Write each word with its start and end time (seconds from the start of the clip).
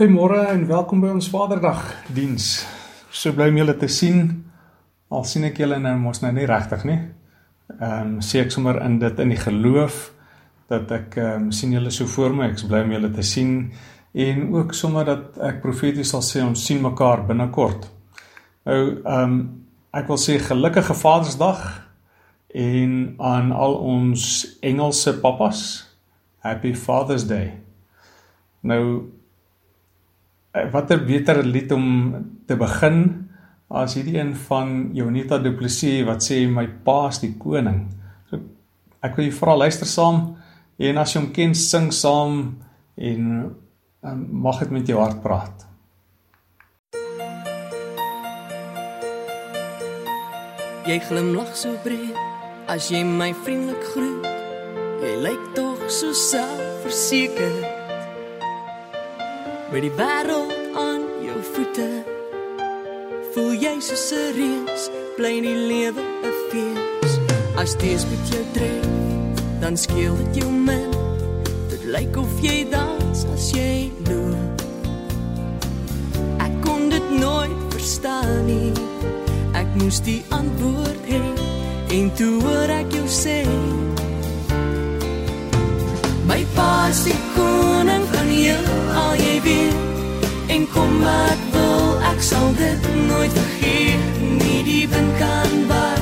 Goeiemôre 0.00 0.46
en 0.48 0.62
welkom 0.64 1.02
by 1.04 1.10
ons 1.12 1.26
Vaderdag 1.28 1.80
diens. 2.16 2.44
So 3.12 3.34
bly 3.36 3.50
om 3.50 3.58
julle 3.60 3.74
te 3.76 3.88
sien. 3.92 4.30
Al 5.12 5.26
sien 5.28 5.44
ek 5.44 5.60
julle 5.60 5.76
nou 5.76 5.92
mos 6.00 6.22
nou 6.22 6.30
nie 6.32 6.46
regtig 6.48 6.86
nie. 6.88 6.96
Ehm 7.74 8.14
um, 8.14 8.14
sê 8.24 8.40
ek 8.40 8.54
sommer 8.54 8.78
in 8.80 8.96
dit 9.02 9.20
in 9.20 9.34
die 9.34 9.42
geloof 9.42 9.98
dat 10.72 10.88
ek 10.96 11.18
ehm 11.20 11.50
um, 11.50 11.52
sien 11.52 11.76
julle 11.76 11.92
so 11.92 12.08
voor 12.14 12.32
my. 12.32 12.48
Ek 12.48 12.64
bly 12.64 12.80
om 12.86 12.96
julle 12.96 13.12
te 13.12 13.26
sien 13.34 13.52
en 14.24 14.42
ook 14.56 14.72
sommer 14.80 15.04
dat 15.04 15.36
ek 15.50 15.60
profeties 15.66 16.16
sal 16.16 16.24
sê 16.24 16.40
ons 16.46 16.64
sien 16.64 16.80
mekaar 16.80 17.26
binnekort. 17.28 17.84
Nou 18.64 18.80
ehm 19.04 19.20
um, 19.28 19.38
ek 19.92 20.08
wil 20.08 20.24
sê 20.24 20.40
gelukkige 20.40 20.96
Vadersdag 20.96 21.64
en 22.56 22.98
aan 23.20 23.52
al 23.52 23.80
ons 23.92 24.30
Engelse 24.64 25.18
pappas 25.20 25.66
Happy 26.40 26.72
Father's 26.72 27.28
Day. 27.28 27.58
Nou 28.64 29.19
watter 30.52 30.98
beter 31.06 31.42
lied 31.46 31.72
om 31.72 31.86
te 32.46 32.56
begin 32.58 33.28
as 33.70 33.94
hierdie 33.94 34.18
een 34.18 34.34
van 34.48 34.90
Jonita 34.94 35.38
Du 35.38 35.52
Plessis 35.54 36.02
wat 36.06 36.24
sê 36.26 36.42
my 36.50 36.66
pa 36.84 37.06
is 37.08 37.20
die 37.22 37.36
koning. 37.38 37.84
So 38.30 38.40
ek 39.02 39.14
wil 39.16 39.28
jou 39.28 39.36
vra 39.38 39.54
luister 39.62 39.86
saam 39.86 40.34
en 40.80 40.98
as 40.98 41.14
jy 41.14 41.22
hom 41.22 41.30
ken 41.36 41.54
sing 41.54 41.90
saam 41.94 42.40
en 42.98 43.26
um, 44.02 44.24
mag 44.42 44.58
dit 44.64 44.74
met 44.74 44.90
jou 44.90 44.98
hart 44.98 45.22
praat. 45.22 45.66
Jy 50.88 50.98
glimlag 51.06 51.52
so 51.54 51.76
breed 51.84 52.16
as 52.70 52.90
jy 52.90 53.04
my 53.06 53.30
vriendelik 53.44 53.84
groet. 53.92 54.26
Jy 55.00 55.14
lyk 55.22 55.44
tog 55.54 55.86
so 55.86 56.10
selfverseker. 56.16 57.79
Met 59.70 59.80
die 59.82 59.92
wêreld 59.94 60.52
aan 60.74 61.02
jou 61.22 61.36
voete 61.54 61.88
voel 63.32 63.52
jy 63.54 63.76
soos 63.78 64.10
'n 64.10 64.32
reus, 64.34 64.88
bly 65.16 65.30
in 65.38 65.46
die 65.46 65.60
lewe 65.70 66.02
'n 66.26 66.34
fees. 66.48 67.12
As 67.54 67.76
dit 67.76 68.02
met 68.10 68.24
jou 68.32 68.44
tref, 68.52 68.86
dan 69.60 69.76
skeel 69.76 70.16
dit 70.16 70.42
jou 70.42 70.50
min. 70.50 70.90
Dit 71.68 71.84
lyk 71.84 72.16
of 72.16 72.32
jy 72.42 72.66
dans 72.70 73.24
as 73.34 73.50
jy 73.50 73.92
loop. 74.08 74.60
Ek 76.38 76.54
kon 76.62 76.88
dit 76.88 77.10
nooit 77.10 77.58
verstaan 77.68 78.46
nie. 78.46 78.72
Ek 79.54 79.66
moes 79.74 80.00
die 80.00 80.24
antwoord 80.28 81.02
hê 81.06 81.22
en 81.90 82.12
toe 82.14 82.42
hoor 82.42 82.68
ek 82.70 82.92
jou 82.92 83.06
sê 83.06 83.46
My 86.26 86.46
pa 86.54 86.92
van 86.92 87.19
jou 88.44 88.64
al 88.94 89.14
jy 89.20 89.36
weet. 89.44 89.76
En 90.54 90.66
kom 90.74 91.02
ek 91.06 91.42
wil 91.54 91.98
ek 92.10 92.22
sal 92.22 92.48
dit 92.58 92.88
nooit 93.08 93.32
vergeet. 93.36 94.20
Nie 94.40 94.62
die 94.66 94.86
wind 94.90 95.12
kan 95.20 95.54
waai 95.70 96.00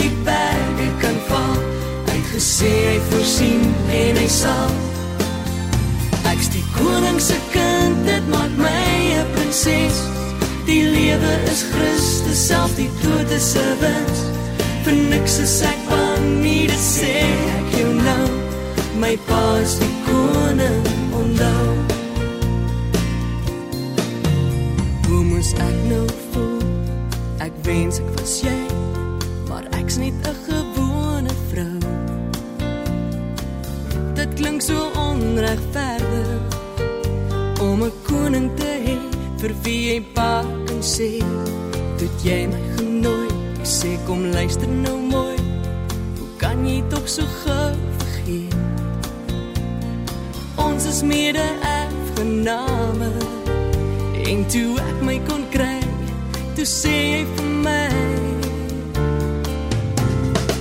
die 0.00 0.12
berge 0.26 0.88
kan 1.02 1.18
val. 1.28 1.58
Hy 2.10 2.20
gesê 2.32 2.72
hy 2.90 2.98
voorsien 3.10 3.66
en 4.02 4.22
hy 4.22 4.28
sal. 4.40 4.72
Ek's 6.32 6.52
die 6.54 6.64
koning 6.78 7.20
se 7.20 7.38
kind 7.54 8.06
dit 8.08 8.32
maak 8.32 8.54
my 8.56 8.88
'n 9.20 9.26
prinses. 9.34 10.04
Die 10.66 10.84
lewe 10.96 11.34
is 11.52 11.64
Christus 11.72 12.46
self 12.48 12.76
die 12.76 12.90
dood 13.02 13.30
is 13.30 13.54
'n 13.56 13.74
wins 13.82 14.20
vir 14.84 14.96
niks 15.10 15.38
is 15.38 15.62
ek 15.62 15.80
bang 15.88 16.24
nie 16.42 16.66
dit 16.66 16.84
sê 16.94 17.14
ek 17.58 17.66
jou 17.78 17.92
nou. 17.94 18.26
My 19.00 19.16
pa 19.28 19.44
is 19.62 19.76
die 19.80 19.94
koning 20.06 20.99
Moes 25.50 25.62
ek 25.66 25.78
nou 25.90 26.04
voel? 26.30 26.60
Ek 27.42 27.54
wens 27.66 27.96
ek 27.98 28.10
was 28.14 28.36
jy, 28.44 28.58
maar 29.48 29.64
ek's 29.74 29.96
net 29.98 30.14
'n 30.22 30.36
gewone 30.46 31.32
vrou. 31.50 31.80
Dit 34.14 34.30
klink 34.38 34.62
so 34.62 34.78
onregverdig 34.94 36.42
om 37.66 37.82
'n 37.82 37.92
koning 38.06 38.48
te 38.54 38.70
hê 38.86 38.98
vir 39.40 39.52
wie 39.62 39.82
jy 39.90 40.00
pa 40.14 40.44
kan 40.66 40.82
sê, 40.82 41.18
"Dit 41.98 42.14
jy 42.22 42.46
my 42.46 42.62
genooi." 42.76 43.30
Ek 43.58 43.66
sê 43.66 43.98
kom 44.06 44.30
luister 44.30 44.68
nou 44.68 44.98
mooi. 45.02 45.38
Hoe 46.18 46.30
kan 46.38 46.64
jy 46.66 46.82
tog 46.90 47.08
so 47.08 47.22
gou 47.42 47.74
vergeet? 47.98 48.54
Ons 50.56 50.84
is 50.84 51.02
mede 51.02 51.46
erfgename. 51.80 53.19
En 54.30 54.44
toe 54.46 54.76
ek 54.78 54.98
my 55.02 55.16
kon 55.26 55.40
kry, 55.50 55.80
toe 56.54 56.66
sê 56.68 56.92
hy 56.94 57.22
vir 57.34 57.48
my: 57.64 57.86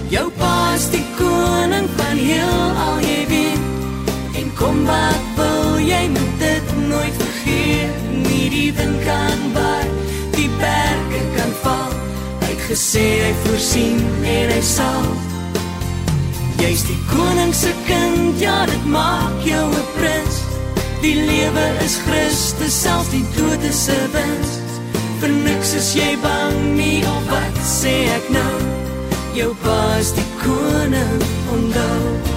Jou 0.09 0.24
pa 0.40 0.53
is 0.74 0.88
die 0.90 1.03
koning 1.19 1.85
van 2.00 2.18
heel 2.18 2.80
al 2.85 2.97
jy 3.06 3.19
weet. 3.30 3.68
En 4.41 4.50
kom 4.57 4.81
wat 4.90 5.30
wil 5.38 5.78
jy 5.85 6.02
moet 6.16 6.34
dit 6.41 6.74
nooit 6.88 7.22
vergeet. 7.22 8.02
Nie 8.25 8.50
die 8.56 8.72
wind 8.80 9.06
kan 9.06 9.46
waai, 9.53 9.86
die 10.34 10.50
berge 10.57 11.24
kan 11.38 11.56
val. 11.62 11.94
Hy 12.41 12.51
het 12.56 12.68
gesê 12.72 13.07
hy 13.28 13.31
voorsien 13.46 14.01
en 14.34 14.57
hy 14.57 14.62
sal. 14.74 15.09
Jy's 16.57 16.90
die 16.90 17.01
koning 17.13 17.53
se 17.53 17.78
kind, 17.86 18.41
ja, 18.41 18.63
dit 18.66 18.94
maak 18.97 19.46
jou 19.46 19.66
'n 19.69 19.90
prins. 20.00 20.38
Die 21.01 21.15
lewe 21.15 21.65
is 21.85 21.95
Christus, 22.03 22.73
selfs 22.83 23.09
die 23.13 23.23
dood 23.37 23.63
is 23.63 23.87
'n 23.87 24.11
wins. 24.11 24.51
Vir 25.19 25.29
niks 25.29 25.73
is 25.73 25.93
jy 25.95 26.17
bang 26.21 26.75
nie, 26.75 27.03
of 27.03 27.23
wat 27.31 27.55
sê 27.63 27.95
ek 28.17 28.25
nou? 28.29 28.57
Jou 29.33 29.55
pa 29.63 29.95
is 29.99 30.11
die 30.11 30.29
koning, 30.43 31.23
onthou. 31.55 32.28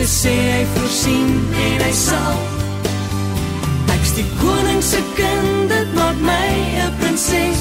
Gesê 0.00 0.34
hy 0.34 0.64
voorsien 0.74 1.30
en 1.66 1.84
hy 1.86 1.92
sal 1.92 2.36
Ek's 3.94 4.14
die 4.16 4.28
koning 4.40 4.82
se 4.82 5.00
kind, 5.18 5.68
dit 5.72 5.94
maak 5.94 6.18
my 6.24 6.52
'n 6.88 6.92
prinses 7.00 7.60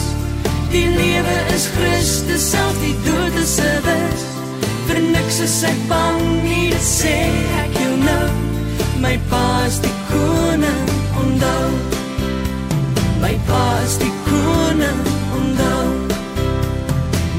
Die 0.71 0.87
lewe 0.87 1.37
is 1.55 1.65
Christus, 1.75 2.43
self 2.51 2.75
die 2.83 2.97
dood 3.07 3.35
is 3.43 3.55
'n 3.59 3.79
wis 3.87 4.21
Vir 4.87 4.99
niks 5.15 5.39
is 5.47 5.63
ek 5.63 5.79
bang 5.91 6.21
nie, 6.43 6.69
dit 6.71 6.87
sê 6.99 7.17
ek 7.63 7.71
jou 7.81 7.95
nou 8.07 8.49
My 8.99 9.17
pa 9.29 9.63
is 9.65 9.79
die 9.79 9.95
koning, 10.11 10.87
onthou. 11.15 11.69
My 13.23 13.35
pa 13.47 13.63
is 13.85 13.95
die 13.97 14.11
koning, 14.27 14.99
onthou. 15.39 15.87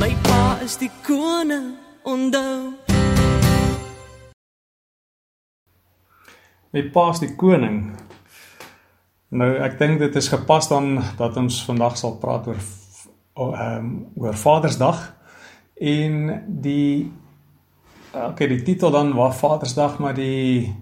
My 0.00 0.12
pa 0.25 0.56
is 0.65 0.78
die 0.81 0.91
koning, 1.05 1.77
onthou. 2.03 2.79
My 6.70 6.84
pa 6.94 7.08
is 7.10 7.18
die 7.18 7.33
koning. 7.34 7.80
Nou 9.34 9.48
ek 9.62 9.78
dink 9.78 9.98
dit 9.98 10.16
is 10.18 10.28
gepas 10.30 10.68
dan 10.71 11.00
dat 11.18 11.39
ons 11.39 11.62
vandag 11.66 11.97
sal 11.98 12.18
praat 12.22 12.47
oor 12.50 12.60
ehm 13.41 13.56
um, 13.56 13.91
oor 14.21 14.36
Vadersdag 14.36 15.00
en 15.80 16.15
die 16.62 17.10
okay 18.12 18.47
die 18.50 18.62
titel 18.62 18.91
dan 18.95 19.15
waar 19.16 19.34
Vadersdag 19.34 19.98
maar 19.98 20.15
die 20.15 20.74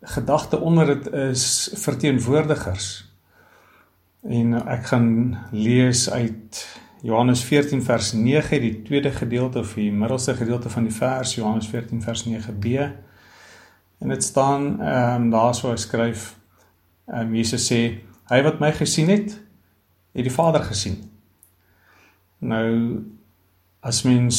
gedagte 0.00 0.60
onder 0.60 0.86
dit 0.86 1.12
is 1.12 1.70
verteenwoordigers. 1.74 2.88
En 4.20 4.56
ek 4.60 4.86
gaan 4.92 5.36
lees 5.52 6.10
uit 6.10 6.64
Johannes 7.02 7.44
14 7.44 7.82
vers 7.82 8.12
9, 8.12 8.60
die 8.60 8.82
tweede 8.82 9.10
gedeelte 9.10 9.58
of 9.64 9.72
die 9.74 9.92
middelste 9.92 10.34
gedeelte 10.34 10.68
van 10.68 10.88
die 10.88 10.92
vers 10.92 11.34
Johannes 11.34 11.68
14 11.68 12.02
vers 12.02 12.26
9b. 12.28 12.90
En 14.00 14.08
dit 14.08 14.24
staan 14.24 14.80
ehm 14.80 15.22
um, 15.22 15.30
daar 15.30 15.54
so 15.54 15.76
skryf 15.76 16.36
ehm 17.06 17.20
um, 17.20 17.34
Jesus 17.34 17.72
sê 17.72 17.80
hy 18.30 18.42
wat 18.42 18.60
my 18.60 18.72
gesien 18.72 19.08
het, 19.08 19.40
het 20.12 20.24
die 20.24 20.32
Vader 20.32 20.62
gesien. 20.64 20.96
Nou 22.38 23.00
as 23.80 24.02
mens 24.02 24.38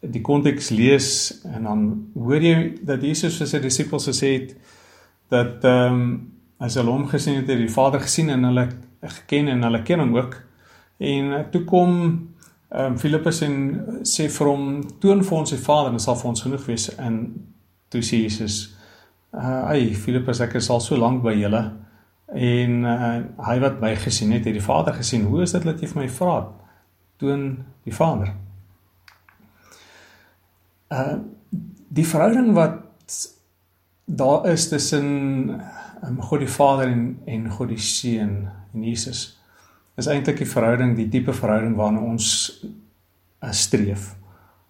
die 0.00 0.20
konteks 0.20 0.68
lees 0.70 1.08
en 1.46 1.62
dan 1.66 1.82
hoor 2.14 2.42
jy 2.42 2.74
dat 2.82 3.02
Jesus 3.02 3.38
vir 3.38 3.48
sy 3.50 3.60
disippels 3.62 4.06
gesê 4.10 4.34
het 4.36 4.54
dat 5.30 5.64
ehm 5.64 5.94
um, 5.94 6.12
as 6.62 6.76
hulle 6.78 6.92
hom 6.94 7.08
gesien 7.10 7.40
het, 7.40 7.48
het 7.50 7.58
die 7.58 7.72
Vader 7.74 8.00
gesien 8.00 8.28
en 8.30 8.44
hulle 8.46 8.68
geken 9.02 9.48
en 9.50 9.64
hulle 9.66 9.80
ken 9.82 9.98
hom 9.98 10.12
ook. 10.14 10.36
En 11.02 11.32
uh, 11.32 11.40
toe 11.50 11.64
kom 11.64 11.96
ehm 12.68 12.92
um, 12.92 12.98
Filippus 12.98 13.42
en 13.42 13.56
sê 14.06 14.28
vir 14.30 14.46
hom 14.46 14.68
toon 15.02 15.24
vir 15.26 15.38
ons 15.38 15.50
die 15.50 15.64
Vader 15.64 15.90
en 15.90 15.98
dit 15.98 16.04
sal 16.06 16.20
vir 16.20 16.30
ons 16.30 16.44
genoeg 16.46 16.68
wees 16.70 16.86
en 16.96 17.18
toe 17.90 18.04
sê 18.06 18.22
Jesus 18.22 18.71
uh 19.32 19.62
ai 19.72 19.94
Filippus 19.96 20.42
ek 20.44 20.58
is 20.60 20.70
al 20.70 20.80
so 20.84 20.96
lank 20.96 21.22
by 21.24 21.34
julle 21.38 21.62
en 22.32 22.78
uh, 22.88 23.20
hy 23.48 23.58
wat 23.60 23.80
my 23.80 23.94
gesien 23.96 24.32
het 24.32 24.46
het 24.48 24.56
die 24.56 24.64
Vader 24.64 24.96
gesien 24.96 25.26
hoe 25.28 25.42
is 25.44 25.52
dit 25.56 25.64
dat 25.64 25.80
jy 25.80 25.88
vir 25.90 26.02
my 26.02 26.08
vra 26.08 26.36
toon 27.20 27.46
die 27.84 27.96
Vader 27.96 28.32
uh 30.92 31.20
die 31.92 32.08
verhouding 32.08 32.54
wat 32.56 32.80
daar 34.06 34.46
is 34.48 34.68
tussen 34.68 35.60
um, 36.02 36.20
God 36.20 36.40
die 36.40 36.48
Vader 36.48 36.88
en 36.88 37.20
en 37.24 37.50
God 37.50 37.68
die 37.68 37.80
Seun 37.80 38.48
en 38.72 38.84
Jesus 38.84 39.38
is 39.96 40.08
eintlik 40.08 40.40
die 40.40 40.48
verhouding, 40.48 40.94
die 40.96 41.08
diepe 41.08 41.34
verhouding 41.36 41.74
waarna 41.76 42.00
ons 42.00 42.28
uh, 42.64 43.52
streef. 43.52 44.14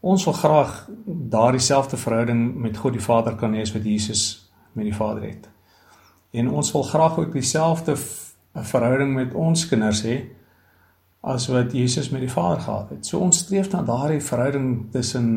Ons 0.03 0.25
wil 0.26 0.35
graag 0.35 0.73
daardie 1.06 1.62
selfde 1.62 1.97
verhouding 1.97 2.56
met 2.59 2.76
God 2.76 2.97
die 2.99 3.05
Vader 3.05 3.37
kan 3.38 3.55
hê 3.55 3.62
as 3.62 3.75
wat 3.75 3.87
Jesus 3.87 4.25
met 4.73 4.85
die 4.85 4.97
Vader 4.97 5.23
het. 5.23 5.49
En 6.33 6.51
ons 6.51 6.73
wil 6.73 6.83
graag 6.83 7.19
ook 7.19 7.33
dieselfde 7.33 7.97
verhouding 8.53 9.15
met 9.15 9.35
ons 9.35 9.67
kinders 9.69 10.03
hê 10.03 10.17
as 11.21 11.47
wat 11.47 11.73
Jesus 11.73 12.11
met 12.11 12.21
die 12.21 12.31
Vader 12.31 12.61
gehad 12.61 12.91
het. 12.91 13.07
So 13.07 13.19
ons 13.23 13.39
streef 13.45 13.71
na 13.71 13.83
daardie 13.87 14.21
verhouding 14.21 14.91
tussen 14.91 15.29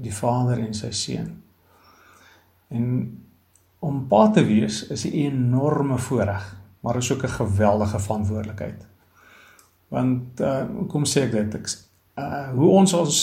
die 0.00 0.14
Vader 0.14 0.58
en 0.58 0.74
sy 0.74 0.90
seun. 0.96 1.34
En 2.70 2.86
om 3.80 4.00
pa 4.08 4.30
te 4.30 4.44
wees 4.44 4.86
is 4.86 5.04
'n 5.04 5.12
enorme 5.12 5.98
voorreg, 5.98 6.56
maar 6.80 6.96
is 6.96 7.12
ook 7.12 7.22
'n 7.22 7.28
geweldige 7.28 7.98
verantwoordelikheid. 7.98 8.86
Want 9.88 10.40
uh 10.40 10.64
kom 10.88 11.04
sê 11.04 11.20
ek 11.26 11.32
dit, 11.32 11.54
ek 11.54 11.68
uh 12.16 12.48
hoe 12.54 12.70
ons 12.70 12.92
ons 12.92 13.18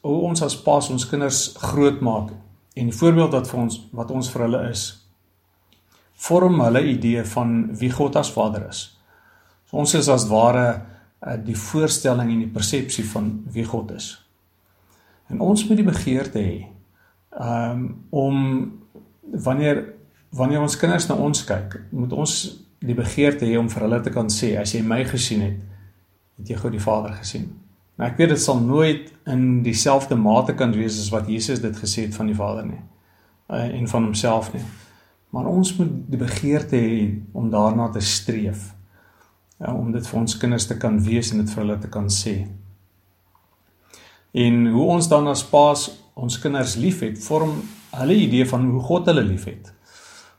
hoe 0.00 0.20
ons 0.20 0.42
as 0.42 0.62
paas 0.62 0.90
ons 0.90 1.08
kinders 1.08 1.54
grootmaak 1.58 2.30
en 2.74 2.88
die 2.88 2.96
voorbeeld 2.96 3.32
wat 3.36 3.48
vir 3.50 3.60
ons 3.60 3.78
wat 3.92 4.10
ons 4.10 4.30
vir 4.32 4.46
hulle 4.46 4.62
is 4.70 4.84
vorm 6.22 6.60
hulle 6.62 6.84
idee 6.86 7.24
van 7.24 7.54
wie 7.78 7.90
God 7.90 8.16
as 8.16 8.30
Vader 8.32 8.68
is. 8.68 8.82
So 9.66 9.80
ons 9.82 9.94
is 9.98 10.10
as 10.12 10.28
ware 10.30 10.66
uh, 10.72 11.36
die 11.42 11.56
voorstelling 11.58 12.30
en 12.30 12.44
die 12.44 12.52
persepsie 12.52 13.04
van 13.10 13.32
wie 13.54 13.64
God 13.66 13.94
is. 13.96 14.12
En 15.32 15.40
ons 15.40 15.64
moet 15.68 15.80
die 15.80 15.88
begeerte 15.88 16.42
hê 16.42 16.60
um 17.32 17.86
om 18.10 18.38
wanneer 19.44 19.86
wanneer 20.36 20.60
ons 20.64 20.76
kinders 20.80 21.06
na 21.08 21.16
ons 21.20 21.42
kyk, 21.48 21.78
moet 21.92 22.12
ons 22.16 22.32
die 22.82 22.96
begeerte 22.96 23.46
hê 23.48 23.56
om 23.60 23.68
vir 23.72 23.84
hulle 23.86 24.00
te 24.04 24.12
kan 24.12 24.30
sê 24.32 24.54
as 24.60 24.72
jy 24.74 24.82
my 24.84 25.02
gesien 25.08 25.42
het, 25.44 25.58
het 26.40 26.52
jy 26.52 26.56
God 26.60 26.76
die 26.76 26.82
Vader 26.82 27.16
gesien. 27.18 27.50
Nou 28.00 28.08
ek 28.08 28.16
weet 28.18 28.32
dit 28.32 28.40
sal 28.40 28.60
nooit 28.60 29.10
in 29.28 29.62
dieselfde 29.62 30.16
mate 30.16 30.54
kan 30.58 30.72
wees 30.74 30.96
as 31.00 31.12
wat 31.12 31.28
Jesus 31.28 31.60
dit 31.60 31.76
gesê 31.76 32.06
het 32.06 32.16
van 32.16 32.30
die 32.30 32.38
Vader 32.38 32.66
nie 32.66 32.80
uh, 33.52 33.74
en 33.74 33.88
van 33.88 34.04
homself 34.04 34.52
nie. 34.52 34.62
Maar 35.32 35.48
ons 35.48 35.76
moet 35.76 35.92
die 36.12 36.20
begeerte 36.20 36.76
hê 36.76 37.02
om 37.32 37.50
daarna 37.50 37.88
te 37.92 38.00
streef. 38.00 38.72
Uh, 39.58 39.74
om 39.76 39.92
dit 39.92 40.06
vir 40.06 40.20
ons 40.20 40.36
kinders 40.36 40.66
te 40.68 40.76
kan 40.80 40.98
wees 41.04 41.32
en 41.32 41.42
dit 41.42 41.52
vir 41.54 41.64
hulle 41.64 41.78
te 41.80 41.90
kan 41.92 42.08
sê. 42.12 42.36
En 44.32 44.66
hoe 44.72 44.88
ons 44.96 45.08
dan 45.08 45.28
as 45.28 45.44
paas 45.44 45.90
ons 46.16 46.38
kinders 46.40 46.76
liefhet, 46.80 47.20
vorm 47.24 47.58
hulle 47.96 48.16
idee 48.24 48.44
van 48.48 48.64
hoe 48.68 48.80
God 48.84 49.08
hulle 49.12 49.24
liefhet. 49.24 49.68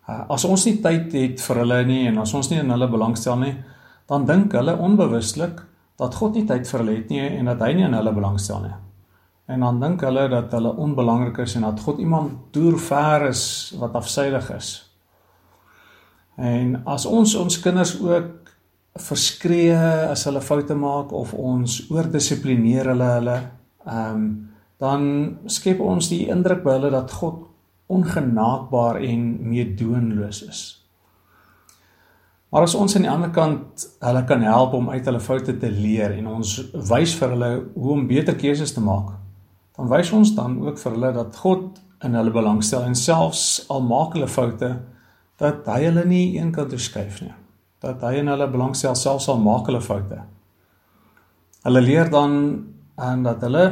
Uh, 0.09 0.23
as 0.35 0.45
ons 0.45 0.65
nie 0.67 0.79
tyd 0.83 1.13
het 1.15 1.41
vir 1.41 1.61
hulle 1.63 1.83
nie 1.89 2.01
en 2.09 2.19
as 2.21 2.33
ons 2.33 2.50
nie 2.51 2.59
in 2.61 2.73
hulle 2.73 2.89
belangstel 2.91 3.38
nie, 3.41 3.53
dan 4.09 4.25
dink 4.29 4.53
hulle 4.57 4.75
onbewuslik 4.83 5.61
dat 6.03 6.15
God 6.19 6.38
nie 6.38 6.45
tyd 6.47 6.67
vir 6.69 6.83
hulle 6.83 6.95
het 7.00 7.11
nie 7.13 7.21
en 7.23 7.51
dat 7.51 7.61
hy 7.63 7.73
nie 7.77 7.88
in 7.88 7.95
hulle 7.97 8.13
belangstel 8.15 8.63
nie. 8.65 8.75
En 9.53 9.65
dan 9.65 9.79
dink 9.81 10.03
hulle 10.05 10.27
dat 10.31 10.53
hulle 10.55 10.71
onbelangrik 10.85 11.41
is 11.44 11.55
en 11.59 11.67
dat 11.67 11.81
God 11.83 12.00
iemand 12.03 12.53
deur 12.55 12.77
ver 12.79 13.27
is 13.29 13.44
wat 13.79 13.95
afsydig 14.00 14.50
is. 14.55 14.71
En 16.39 16.79
as 16.89 17.05
ons 17.05 17.35
ons 17.35 17.59
kinders 17.61 17.97
ook 18.01 18.53
verskree 19.00 19.75
as 20.09 20.25
hulle 20.29 20.41
foute 20.41 20.75
maak 20.77 21.11
of 21.11 21.33
ons 21.33 21.81
oordissiplineer 21.91 22.94
hulle 22.94 23.11
hulle 23.17 23.38
ehm 23.85 24.15
um, 24.15 24.25
dan 24.83 25.03
skep 25.47 25.79
ons 25.79 26.09
die 26.11 26.25
indruk 26.27 26.63
by 26.65 26.73
hulle 26.75 26.89
dat 26.91 27.11
God 27.15 27.45
ongenaakbaar 27.94 28.97
en 29.05 29.21
meedoenloos 29.47 30.41
is. 30.50 30.82
Maar 32.53 32.67
as 32.67 32.75
ons 32.77 32.94
aan 32.94 33.01
die 33.01 33.09
ander 33.09 33.31
kant 33.33 33.83
hulle 34.05 34.21
kan 34.29 34.44
help 34.45 34.75
om 34.77 34.91
uit 34.94 35.07
hulle 35.09 35.19
foute 35.25 35.55
te 35.57 35.69
leer 35.73 36.11
en 36.19 36.27
ons 36.35 36.50
wys 36.85 37.15
vir 37.17 37.31
hulle 37.33 37.47
hoe 37.73 37.94
om 37.95 38.03
beter 38.05 38.35
keuses 38.38 38.75
te 38.75 38.81
maak, 38.83 39.07
dan 39.73 39.88
wys 39.89 40.11
ons 40.13 40.35
dan 40.38 40.59
ook 40.61 40.77
vir 40.77 40.94
hulle 40.94 41.09
dat 41.15 41.39
God 41.41 41.79
in 42.05 42.13
hulle 42.13 42.33
belangstel 42.35 42.83
en 42.85 42.94
selfs 42.94 43.63
al 43.73 43.81
maak 43.81 44.13
hulle 44.13 44.27
foute 44.29 44.69
dat 45.41 45.65
hy 45.65 45.79
hulle 45.88 46.03
nie 46.05 46.35
eenkant 46.38 46.69
toe 46.69 46.77
skuif 46.77 47.23
nie. 47.23 47.31
Dat 47.81 48.05
hy 48.05 48.19
in 48.19 48.29
hulle 48.29 48.45
belangstel 48.53 48.94
selfs 49.01 49.25
al 49.33 49.41
maak 49.41 49.71
hulle 49.71 49.81
foute. 49.81 50.19
Hulle 51.65 51.81
leer 51.81 52.11
dan 52.13 52.35
en 53.01 53.23
dat 53.25 53.41
hulle 53.47 53.63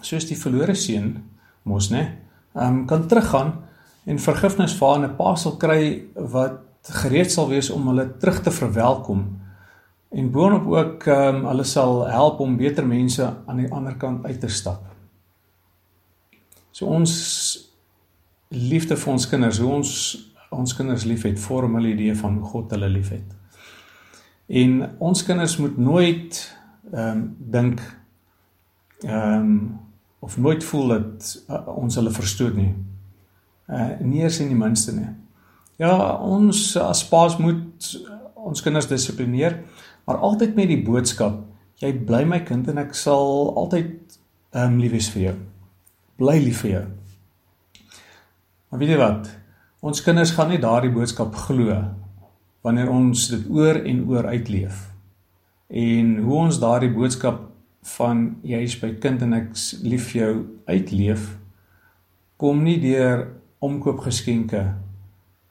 soos 0.00 0.26
die 0.26 0.40
verlore 0.40 0.74
seun 0.74 1.12
mos 1.70 1.92
nê, 1.94 2.02
ehm 2.56 2.80
um, 2.80 2.82
kan 2.90 3.06
teruggaan 3.06 3.54
en 4.10 4.18
vergifnis 4.18 4.74
vir 4.74 5.06
'n 5.06 5.14
pa 5.14 5.36
sal 5.36 5.54
kry 5.54 6.10
wat 6.34 6.58
gereed 6.82 7.32
sal 7.32 7.48
wees 7.48 7.70
om 7.70 7.86
hulle 7.86 8.16
terug 8.16 8.42
te 8.42 8.50
verwelkom. 8.50 9.24
En 10.10 10.30
boonop 10.30 10.66
ook 10.66 11.06
ehm 11.06 11.34
um, 11.34 11.44
hulle 11.46 11.64
sal 11.64 12.06
help 12.08 12.40
om 12.40 12.56
beter 12.56 12.86
mense 12.86 13.34
aan 13.46 13.56
die 13.56 13.72
ander 13.72 13.96
kant 13.96 14.24
uit 14.26 14.40
te 14.40 14.48
stap. 14.48 14.86
So 16.70 16.86
ons 16.86 17.12
liefde 18.48 18.96
vir 18.96 19.12
ons 19.12 19.28
kinders, 19.28 19.58
hoe 19.58 19.72
ons 19.72 19.92
ons 20.50 20.74
kinders 20.74 21.04
liefhet, 21.06 21.38
vorm 21.38 21.76
hulle 21.78 21.92
idee 21.92 22.14
van 22.18 22.40
hoe 22.40 22.48
God 22.48 22.72
hulle 22.74 22.88
liefhet. 22.90 23.36
En 24.50 24.96
ons 24.98 25.22
kinders 25.22 25.56
moet 25.56 25.78
nooit 25.78 26.40
ehm 26.92 27.06
um, 27.06 27.36
dink 27.38 27.80
ehm 29.04 29.38
um, 29.38 29.78
of 30.20 30.36
nooit 30.36 30.64
voel 30.64 30.88
dat 30.88 31.44
uh, 31.48 31.66
ons 31.76 31.94
hulle 31.94 32.10
verstoot 32.10 32.54
nie. 32.54 32.74
Uh 33.68 33.92
nie 34.00 34.22
eens 34.22 34.40
in 34.40 34.50
die 34.50 34.58
minste 34.58 34.92
nie. 34.92 35.08
Ja, 35.80 35.94
ons 36.20 36.74
as 36.76 37.00
paas 37.08 37.38
moet 37.40 37.88
ons 38.40 38.62
kinders 38.64 38.88
dissiplineer, 38.90 39.62
maar 40.04 40.20
altyd 40.26 40.56
met 40.58 40.68
die 40.68 40.80
boodskap: 40.84 41.38
jy 41.80 41.92
bly 42.06 42.24
my 42.28 42.42
kind 42.44 42.68
en 42.68 42.82
ek 42.82 42.92
sal 42.98 43.54
altyd 43.56 43.96
ehm 44.50 44.74
um, 44.74 44.78
lief 44.82 44.92
wees 44.92 45.08
vir 45.14 45.22
jou. 45.22 45.34
Bly 46.20 46.36
lief 46.42 46.62
vir 46.64 46.70
jou. 46.70 46.84
Maar 48.70 48.82
weet 48.82 48.92
jy 48.92 49.00
wat? 49.00 49.30
Ons 49.80 50.02
kinders 50.04 50.34
gaan 50.36 50.50
nie 50.52 50.60
daardie 50.60 50.92
boodskap 50.92 51.34
glo 51.46 51.78
wanneer 52.60 52.90
ons 52.92 53.28
dit 53.32 53.46
oor 53.48 53.78
en 53.80 54.02
oor 54.10 54.26
uitleef. 54.28 54.90
En 55.72 56.16
hoe 56.20 56.36
ons 56.42 56.60
daardie 56.60 56.92
boodskap 56.92 57.46
van 57.96 58.26
jy 58.44 58.60
is 58.66 58.76
my 58.82 58.92
kind 59.00 59.22
en 59.24 59.38
ek 59.38 59.54
lief 59.86 60.10
jou 60.12 60.34
uitleef 60.68 61.30
kom 62.40 62.62
nie 62.64 62.78
deur 62.80 63.26
omkoopgeskenke 63.64 64.62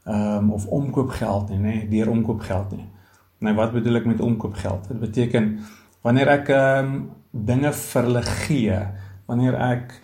um, 0.09 0.51
of 0.51 0.65
omkoopgeld 0.65 1.49
nie 1.53 1.59
nê 1.59 1.75
deur 1.89 2.09
omkoopgeld 2.09 2.73
nie. 2.77 2.87
Nou 3.45 3.55
wat 3.55 3.71
bedoel 3.75 4.01
ek 4.01 4.09
met 4.09 4.21
omkoopgeld? 4.21 4.89
Dit 4.91 4.99
beteken 4.99 5.53
wanneer 6.05 6.33
ek 6.39 6.51
ehm 6.55 6.91
um, 6.93 6.99
dinge 7.29 7.69
vir 7.77 8.07
hulle 8.07 8.21
gee, 8.25 8.77
wanneer 9.29 9.57
ek 9.69 9.95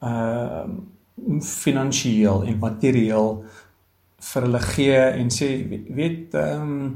ehm 0.00 0.74
uh, 0.74 1.40
finansiëel 1.44 2.42
en 2.50 2.56
materieel 2.58 3.28
vir 4.28 4.46
hulle 4.48 4.60
gee 4.64 5.00
en 5.22 5.28
sê 5.30 5.48
weet 5.68 6.34
ehm 6.34 6.62
um, 6.62 6.94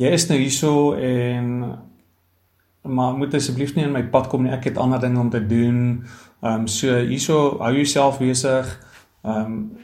jy 0.00 0.10
is 0.16 0.26
nou 0.30 0.38
hierso 0.40 0.94
en 0.98 1.50
maar 2.84 3.14
moet 3.16 3.34
asseblief 3.34 3.72
nie 3.74 3.86
in 3.86 3.94
my 3.94 4.02
pad 4.12 4.26
kom 4.28 4.42
nie. 4.44 4.52
Ek 4.52 4.66
het 4.68 4.78
ander 4.78 5.00
dinge 5.00 5.20
om 5.20 5.30
te 5.30 5.40
doen. 5.46 5.78
Ehm 6.42 6.64
um, 6.64 6.66
so 6.68 6.98
hierso 6.98 7.58
hou 7.62 7.72
jouself 7.76 8.18
besig. 8.18 8.68
Ehm 9.22 9.52
um, 9.52 9.83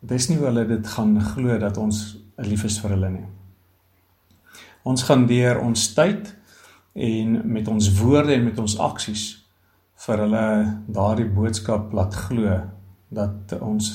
dis 0.00 0.28
nie 0.28 0.38
hoe 0.38 0.48
hulle 0.48 0.66
dit 0.68 0.86
gaan 0.94 1.18
glo 1.20 1.58
dat 1.60 1.76
ons 1.80 2.00
lief 2.40 2.64
is 2.64 2.78
vir 2.80 2.94
hulle 2.96 3.10
nie. 3.10 3.26
Ons 4.88 5.04
gaan 5.04 5.26
deur 5.28 5.60
ons 5.60 5.88
tyd 5.94 6.32
en 6.94 7.36
met 7.52 7.68
ons 7.68 7.90
woorde 8.00 8.34
en 8.34 8.44
met 8.44 8.58
ons 8.58 8.78
aksies 8.80 9.24
vir 10.06 10.22
hulle 10.24 10.44
daardie 10.88 11.28
boodskap 11.28 11.92
laat 11.92 12.16
glo 12.26 12.56
dat 13.10 13.52
ons 13.60 13.90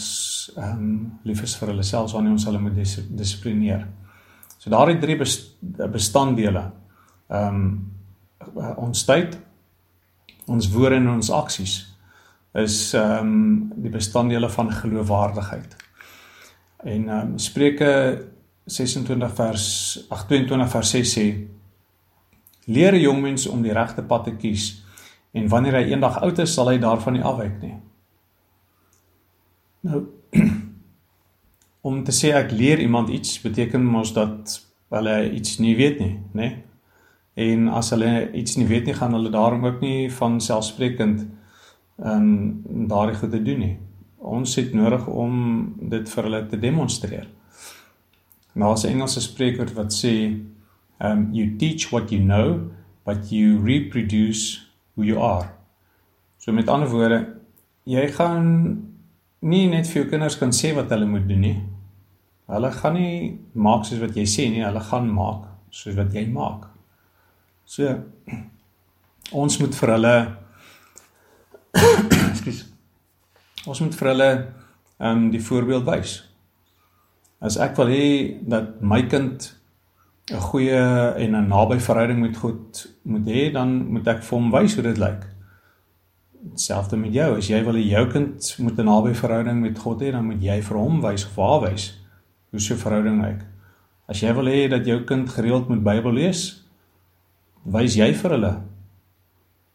ehm 0.55 0.79
um, 0.79 0.95
lief 1.23 1.41
is 1.43 1.55
vir 1.57 1.71
hulle 1.71 1.83
selfs 1.87 2.13
wanneer 2.13 2.35
ons 2.35 2.45
hulle 2.45 2.61
moet 2.61 2.75
dis 2.75 2.97
dissiplineer. 3.09 3.87
So 4.59 4.69
daardie 4.69 4.99
drie 5.01 5.17
bestanddele 5.17 6.67
ehm 7.29 7.59
um, 7.63 7.67
ons 8.77 9.01
tyd, 9.07 9.33
ons 10.51 10.67
woorde 10.69 10.99
en 10.99 11.15
ons 11.15 11.31
aksies 11.33 11.79
is 12.61 12.77
ehm 12.93 13.33
um, 13.33 13.73
die 13.81 13.91
bestanddele 13.91 14.49
van 14.53 14.69
geloofwaardigheid. 14.71 15.75
En 16.85 17.09
ehm 17.09 17.31
um, 17.31 17.37
Spreuke 17.41 17.91
26 18.65 19.33
vers 19.35 19.65
28 20.09 20.69
vers 20.69 20.89
6 20.89 21.13
sê 21.17 21.25
leer 22.65 22.93
'n 22.93 23.01
jong 23.01 23.21
mens 23.21 23.47
om 23.47 23.61
die 23.61 23.73
regte 23.73 24.03
pad 24.03 24.23
te 24.23 24.35
kies 24.35 24.83
en 25.33 25.47
wanneer 25.47 25.73
hy 25.73 25.83
eendag 25.91 26.21
oud 26.21 26.39
is 26.39 26.53
sal 26.53 26.69
hy 26.69 26.77
daarvan 26.77 27.13
nie 27.13 27.25
afwyk 27.25 27.57
nie. 27.61 27.75
Nou 29.81 30.03
om 31.89 32.03
te 32.03 32.11
sê 32.11 32.33
ek 32.33 32.51
leer 32.51 32.79
iemand 32.79 33.09
iets 33.09 33.41
beteken 33.41 33.85
mos 33.85 34.13
dat 34.13 34.61
hulle 34.89 35.31
iets 35.31 35.57
nie 35.59 35.75
weet 35.75 35.99
nie, 35.99 36.13
né? 36.33 36.41
Nee? 36.41 36.63
En 37.35 37.67
as 37.67 37.89
hulle 37.91 38.31
iets 38.31 38.55
nie 38.55 38.67
weet 38.67 38.85
nie, 38.85 38.93
gaan 38.95 39.13
hulle 39.13 39.29
daarom 39.29 39.65
ook 39.65 39.81
nie 39.81 40.11
van 40.11 40.39
selfsprekend 40.41 41.25
ehm 41.97 42.29
um, 42.69 42.87
daardie 42.87 43.17
goed 43.17 43.31
te 43.31 43.41
doen 43.41 43.59
nie. 43.59 43.77
Ons 44.25 44.55
het 44.57 44.73
nodig 44.73 45.05
om 45.07 45.33
dit 45.91 46.09
vir 46.09 46.27
hulle 46.27 46.41
te 46.49 46.57
demonstreer. 46.59 47.27
As 48.55 48.85
'n 48.85 48.95
Engelse 48.95 49.21
spreekwoord 49.21 49.73
wat 49.73 49.93
sê 49.93 50.41
um 50.99 51.29
you 51.33 51.55
teach 51.57 51.91
what 51.91 52.09
you 52.11 52.21
know 52.23 52.71
but 53.05 53.31
you 53.31 53.59
reproduce 53.61 54.65
who 54.95 55.03
you 55.03 55.19
are. 55.19 55.49
So 56.37 56.51
met 56.51 56.69
ander 56.69 56.89
woorde, 56.89 57.35
jy 57.83 58.07
gaan 58.11 58.45
nie 59.39 59.67
net 59.67 59.87
vir 59.87 60.01
jou 60.01 60.09
kinders 60.09 60.37
kan 60.37 60.51
sê 60.51 60.73
wat 60.75 60.89
hulle 60.89 61.05
moet 61.05 61.27
doen 61.27 61.39
nie. 61.39 61.57
Hulle 62.49 62.71
gaan 62.71 62.93
nie 62.93 63.39
maak 63.53 63.85
soos 63.85 63.99
wat 63.99 64.15
jy 64.17 64.25
sê 64.25 64.49
nie, 64.49 64.63
hulle 64.65 64.79
gaan 64.79 65.09
maak 65.13 65.45
soos 65.69 65.95
wat 65.95 66.13
jy 66.13 66.25
maak. 66.31 66.67
So 67.65 68.01
ons 69.43 69.59
moet 69.59 69.75
vir 69.75 69.89
hulle 69.97 70.15
Ekskuus. 72.31 72.74
Ons 73.65 73.81
moet 73.81 73.95
vir 73.95 74.11
hulle 74.13 74.31
ehm 74.31 75.25
um, 75.25 75.29
die 75.31 75.43
voorbeeld 75.43 75.85
wys. 75.89 76.23
As 77.43 77.57
ek 77.59 77.75
wil 77.77 77.89
hê 77.91 78.07
dat 78.47 78.81
my 78.81 79.01
kind 79.11 79.51
'n 80.31 80.41
goeie 80.41 80.81
en 81.23 81.35
'n 81.35 81.47
naby 81.47 81.79
verhouding 81.79 82.19
met 82.19 82.37
God 82.37 82.87
moet 83.03 83.25
hê, 83.25 83.51
dan 83.53 83.91
moet 83.91 84.07
ek 84.07 84.23
vir 84.23 84.39
hom 84.39 84.51
wys 84.51 84.75
hoe 84.75 84.83
dit 84.83 84.97
lyk. 84.97 85.27
Selfs 86.55 86.93
met 86.93 87.13
jou, 87.13 87.37
as 87.37 87.47
jy 87.47 87.63
wil 87.63 87.73
hê 87.73 87.89
jou 87.89 88.05
kind 88.07 88.55
moet 88.59 88.79
'n 88.79 88.85
naby 88.85 89.13
verhouding 89.13 89.61
met 89.61 89.79
God 89.79 90.01
hê, 90.01 90.11
dan 90.11 90.25
moet 90.25 90.41
jy 90.41 90.61
vir 90.61 90.77
hom 90.77 91.01
wys 91.01 91.25
of 91.25 91.35
haar 91.35 91.61
wys 91.69 91.93
hoe 92.51 92.59
so 92.59 92.73
'n 92.73 92.77
verhouding 92.77 93.21
lyk. 93.21 93.41
As 94.07 94.21
jy 94.21 94.33
wil 94.33 94.45
hê 94.45 94.69
dat 94.69 94.85
jou 94.85 95.03
kind 95.03 95.29
gereeld 95.29 95.69
moet 95.69 95.83
Bybel 95.83 96.13
lees, 96.13 96.63
wys 97.65 97.95
jy 97.95 98.13
vir 98.13 98.31
hulle 98.31 98.61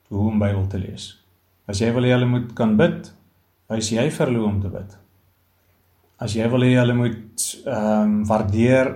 hoe 0.09 0.29
om 0.31 0.39
Bybel 0.39 0.67
te 0.67 0.79
lees. 0.79 1.19
As 1.69 1.79
jy 1.79 1.93
wil 1.93 2.03
hê 2.03 2.13
hulle 2.15 2.27
moet 2.27 2.55
kan 2.55 2.77
bid, 2.77 3.13
wys 3.71 3.93
jy 3.95 4.09
vir 4.11 4.27
hulle 4.27 4.43
hoe 4.43 4.49
om 4.51 4.59
te 4.63 4.73
bid. 4.73 4.97
As 6.21 6.35
jy 6.37 6.49
wil 6.53 6.67
hê 6.67 6.75
hulle 6.77 6.97
moet 6.99 7.47
ehm 7.65 8.03
um, 8.03 8.19
waardeer 8.29 8.93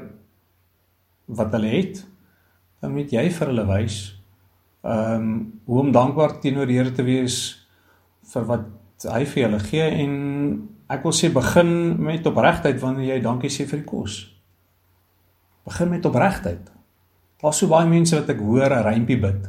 wat 1.38 1.54
hulle 1.56 1.70
het, 1.72 2.02
dan 2.82 2.92
moet 2.92 3.12
jy 3.14 3.28
vir 3.32 3.52
hulle 3.52 3.66
wys 3.70 3.98
ehm 4.84 5.22
um, 5.22 5.34
hoe 5.64 5.80
om 5.80 5.92
dankbaar 5.92 6.40
teenoor 6.40 6.68
die 6.68 6.76
Here 6.76 6.92
te 6.92 7.06
wees 7.06 7.38
vir 8.32 8.44
wat 8.50 8.66
hy 9.08 9.24
vir 9.30 9.42
julle 9.46 9.60
gee 9.64 9.86
en 10.04 10.12
ek 10.92 11.06
wil 11.06 11.14
sê 11.16 11.30
begin 11.32 11.72
met 12.04 12.26
opregtheid 12.28 12.80
wanneer 12.82 13.14
jy 13.14 13.22
dankie 13.24 13.52
sê 13.52 13.64
vir 13.68 13.80
die 13.80 13.88
kos. 13.88 14.18
Begin 15.64 15.90
met 15.94 16.04
opregtheid. 16.04 16.68
Daar's 17.40 17.60
so 17.60 17.70
baie 17.72 17.88
mense 17.88 18.16
wat 18.16 18.28
ek 18.30 18.40
hoor 18.40 18.70
'n 18.70 18.84
rympie 18.84 19.20
bid. 19.20 19.48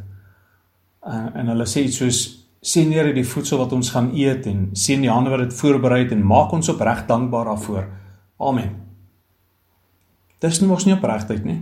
Uh, 1.05 1.29
en 1.35 1.51
hulle 1.51 1.67
sê 1.67 1.83
iets 1.83 1.99
soos 1.99 2.44
sien 2.65 2.93
Here 2.93 3.13
die 3.13 3.27
voedsel 3.27 3.61
wat 3.61 3.73
ons 3.77 3.91
gaan 3.93 4.09
eet 4.17 4.47
en 4.49 4.69
sien 4.73 5.03
die 5.05 5.11
hande 5.11 5.29
wat 5.33 5.43
dit 5.43 5.53
voorberei 5.53 6.03
het 6.03 6.15
en 6.15 6.25
maak 6.25 6.53
ons 6.55 6.69
opreg 6.73 7.03
dankbaar 7.09 7.51
daarvoor. 7.51 7.87
Amen. 8.41 8.71
Dis 10.41 10.59
nie 10.61 10.69
mos 10.69 10.85
nie 10.87 10.95
opregtheid 10.95 11.45
nie. 11.45 11.59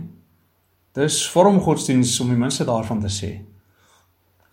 Dis 0.96 1.20
vorm 1.28 1.60
godsdiens 1.60 2.14
om 2.22 2.30
die 2.32 2.38
minste 2.38 2.64
daarvan 2.64 3.02
te 3.02 3.10
sê. 3.12 3.32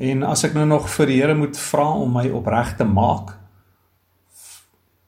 En 0.01 0.25
as 0.25 0.43
ek 0.47 0.55
nou 0.57 0.65
nog 0.67 0.89
vir 0.89 1.11
die 1.11 1.19
Here 1.21 1.37
moet 1.37 1.57
vra 1.57 1.87
om 2.01 2.11
my 2.17 2.25
opreg 2.33 2.75
te 2.79 2.87
maak, 2.87 3.35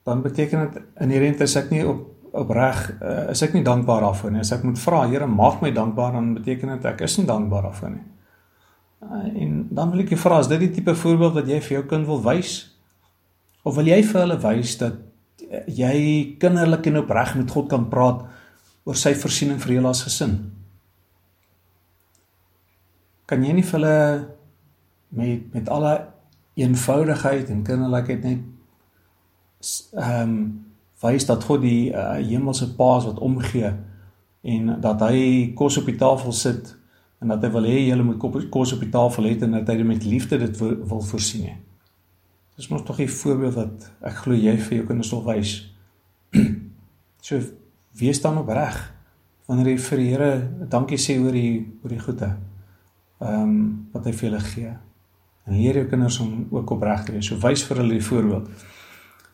dan 0.08 0.22
beteken 0.24 0.68
dit 0.68 0.82
inherënt 1.02 1.42
is 1.44 1.56
ek 1.60 1.72
nie 1.74 1.84
op 1.88 2.10
opreg 2.34 2.80
uh, 2.98 3.30
is 3.30 3.44
ek 3.46 3.54
nie 3.54 3.64
dankbaar 3.66 4.02
daarvoor 4.08 4.32
nie. 4.34 4.42
As 4.42 4.52
ek 4.56 4.64
moet 4.66 4.80
vra, 4.82 5.04
Here, 5.10 5.28
maak 5.30 5.62
my 5.62 5.70
dankbaar, 5.74 6.16
dan 6.18 6.34
beteken 6.40 6.76
dit 6.76 6.88
ek 6.90 7.04
is 7.06 7.18
nie 7.20 7.28
dankbaar 7.30 7.68
daarvoor 7.70 7.94
nie. 7.94 8.06
Uh, 9.12 9.42
en 9.42 9.68
dan 9.70 9.90
wil 9.92 10.04
ek 10.04 10.14
jou 10.14 10.20
vra, 10.22 10.40
is 10.40 10.50
dit 10.52 10.62
die 10.64 10.72
tipe 10.78 10.96
voorbeeld 10.96 11.36
wat 11.40 11.50
jy 11.50 11.60
vir 11.66 11.78
jou 11.78 11.84
kind 11.92 12.08
wil 12.08 12.22
wys? 12.24 12.54
Of 13.64 13.76
wil 13.76 13.90
jy 13.90 14.00
vir 14.06 14.22
hulle 14.22 14.40
wys 14.44 14.78
dat 14.80 15.00
uh, 15.44 15.64
jy 15.68 15.96
kinderlik 16.40 16.88
en 16.92 17.02
opreg 17.02 17.36
met 17.40 17.52
God 17.52 17.70
kan 17.72 17.90
praat 17.92 18.24
oor 18.88 19.00
sy 19.00 19.16
voorsiening 19.18 19.60
vir 19.64 19.78
julle 19.78 19.92
as 19.92 20.04
gesin? 20.08 20.38
Kan 23.28 23.44
jy 23.44 23.56
nie 23.58 23.66
vir 23.68 23.80
hulle 23.80 23.98
met 25.14 25.54
met 25.54 25.70
alle 25.70 25.94
eenvoudigheid 26.60 27.50
en 27.50 27.66
kinderlikheid 27.66 28.24
net 28.24 28.44
ehm 29.98 30.22
um, 30.22 30.38
wys 31.04 31.26
dat 31.28 31.44
God 31.44 31.60
die 31.66 31.92
uh, 31.92 32.16
hemelse 32.24 32.70
Pa 32.78 32.98
is 32.98 33.10
wat 33.10 33.20
omgee 33.20 33.74
en 34.44 34.70
dat 34.82 35.02
hy 35.04 35.52
kos 35.56 35.78
op 35.82 35.90
die 35.90 35.98
tafel 36.00 36.32
sit 36.32 36.72
en 37.24 37.32
dat 37.32 37.44
hy 37.46 37.52
wil 37.56 37.68
hê 37.68 37.78
julle 37.88 38.04
moet 38.04 38.50
kos 38.52 38.74
op 38.76 38.82
die 38.84 38.92
tafel 38.92 39.30
hê 39.30 39.38
en 39.46 39.56
dat 39.56 39.70
hy 39.72 39.84
met 39.88 40.04
liefde 40.04 40.38
dit 40.42 40.58
wil, 40.60 41.02
voorsien. 41.08 41.48
He. 41.48 41.56
Dis 42.58 42.70
mos 42.70 42.84
tog 42.86 43.00
'n 43.00 43.08
voorbeeld 43.08 43.56
wat 43.56 43.92
ek 44.02 44.16
glo 44.24 44.36
jy 44.36 44.58
vir 44.58 44.78
jou 44.78 44.86
kinders 44.88 45.12
wil 45.12 45.24
wys. 45.24 45.52
so 47.28 47.40
wees 47.98 48.22
dan 48.22 48.38
opreg 48.38 48.94
wanneer 49.48 49.72
jy 49.74 49.78
vir 49.78 49.98
die 49.98 50.10
Here 50.10 50.32
dankie 50.70 50.98
sê 50.98 51.18
oor 51.20 51.32
die 51.32 51.66
oor 51.84 51.90
die 51.90 52.00
goeie. 52.00 52.30
Ehm 53.22 53.42
um, 53.42 53.88
wat 53.94 54.06
hy 54.06 54.12
vir 54.12 54.30
julle 54.30 54.40
gee. 54.40 54.74
En 55.46 55.58
leer 55.58 55.76
jou 55.76 55.88
kinders 55.88 56.20
om 56.20 56.48
ook 56.52 56.70
opreg 56.70 57.06
te 57.06 57.12
wees. 57.12 57.26
So 57.26 57.40
wys 57.40 57.64
vir 57.64 57.78
hulle 57.78 57.94
die 57.94 58.08
voorbeeld. 58.10 58.50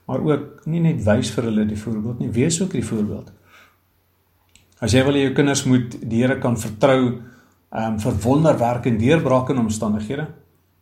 Maar 0.06 0.22
ook 0.26 0.66
nie 0.66 0.80
net 0.80 1.04
wys 1.04 1.32
vir 1.32 1.44
hulle 1.44 1.66
die 1.66 1.78
voorbeeld 1.78 2.20
nie, 2.20 2.32
wees 2.32 2.62
ook 2.62 2.72
die 2.72 2.86
voorbeeld. 2.86 3.32
As 4.80 4.94
jy 4.96 5.04
wil 5.04 5.14
hê 5.14 5.28
jou 5.28 5.34
kinders 5.34 5.66
moet 5.68 6.00
die 6.02 6.24
Here 6.24 6.40
kan 6.40 6.58
vertrou 6.58 7.20
ehm 7.70 7.94
um, 7.94 8.00
vir 8.00 8.22
wonderwerke 8.24 8.90
en 8.90 8.98
deurbrake 8.98 9.54
in 9.54 9.60
omstandighede, 9.60 10.28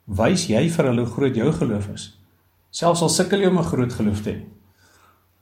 wys 0.06 0.48
jy 0.48 0.70
vir 0.72 0.86
hulle 0.86 1.04
hoe 1.04 1.14
groot 1.14 1.36
jou 1.36 1.52
geloof 1.52 1.90
is. 1.94 2.06
Selfs 2.72 3.02
al 3.02 3.10
sukkel 3.12 3.42
jy 3.42 3.50
om 3.50 3.60
'n 3.60 3.72
groot 3.72 3.94
geloof 3.94 4.22
te 4.22 4.32
hê. 4.32 4.46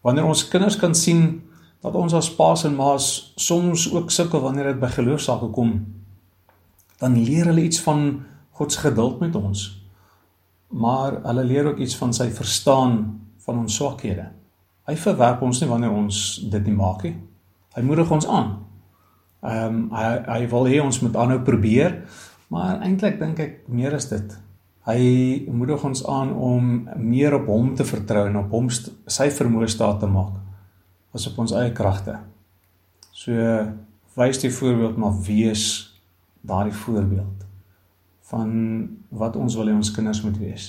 Wanneer 0.02 0.25
ons 0.25 0.48
kinders 0.48 0.78
kan 0.78 0.96
sien 0.96 1.42
dat 1.82 1.96
ons 1.96 2.14
as 2.14 2.36
paas 2.36 2.64
en 2.64 2.75
maas 2.75 3.34
soms 3.36 3.92
ook 3.94 4.12
sukkel 4.12 4.40
wanneer 4.40 4.74
dit 4.74 4.80
by 4.80 4.88
geloofsake 4.88 5.52
kom, 5.52 5.86
dan 7.00 7.18
leer 7.24 7.46
hulle 7.46 7.64
iets 7.64 7.82
van 7.82 8.24
God 8.52 8.72
se 8.72 8.80
geduld 8.80 9.20
met 9.20 9.36
ons. 9.36 9.82
Maar 10.70 11.22
hulle 11.24 11.44
leer 11.44 11.66
ook 11.66 11.78
iets 11.78 11.96
van 11.96 12.14
sy 12.14 12.30
verstaan 12.32 13.22
van 13.46 13.58
ons 13.58 13.75
swakhede. 13.75 14.32
Hy 14.86 14.96
verwerp 14.96 15.42
ons 15.42 15.62
nie 15.62 15.70
wanneer 15.70 15.92
ons 15.92 16.22
dit 16.52 16.66
nie 16.66 16.75
maak 16.75 17.04
nie. 17.04 17.16
Hy 17.75 17.82
moedig 17.82 18.12
ons 18.12 18.28
aan. 18.28 18.66
Ehm 19.46 19.75
um, 19.75 19.82
hy 19.94 20.08
hy 20.25 20.42
wil 20.50 20.68
hê 20.72 20.82
ons 20.82 21.02
moet 21.04 21.16
aanhou 21.22 21.40
probeer, 21.46 22.00
maar 22.50 22.82
eintlik 22.86 23.20
dink 23.20 23.40
ek 23.40 23.56
meer 23.70 23.94
is 23.98 24.10
dit. 24.10 24.36
Hy 24.86 25.02
moedig 25.50 25.84
ons 25.86 26.04
aan 26.10 26.34
om 26.34 26.74
meer 27.02 27.34
op 27.34 27.48
hom 27.50 27.74
te 27.75 27.86
vertrou 27.86 28.28
en 28.30 28.38
op 28.44 28.54
hom 28.54 28.70
sy 28.70 29.30
vermoë 29.34 29.70
staat 29.70 30.00
te 30.02 30.10
maak 30.10 30.36
as 31.16 31.25
op 31.30 31.40
ons 31.42 31.54
eie 31.58 31.72
kragte. 31.74 32.18
So 33.16 33.34
wys 34.16 34.42
die 34.42 34.52
voorbeeld 34.54 34.98
maar 35.02 35.16
wees 35.25 35.66
daardie 36.46 36.75
voorbeeld 36.75 37.46
van 38.30 38.50
wat 39.10 39.36
ons 39.36 39.56
wil 39.58 39.70
hê 39.70 39.75
ons 39.75 39.94
kinders 39.94 40.22
moet 40.25 40.38
wees. 40.42 40.68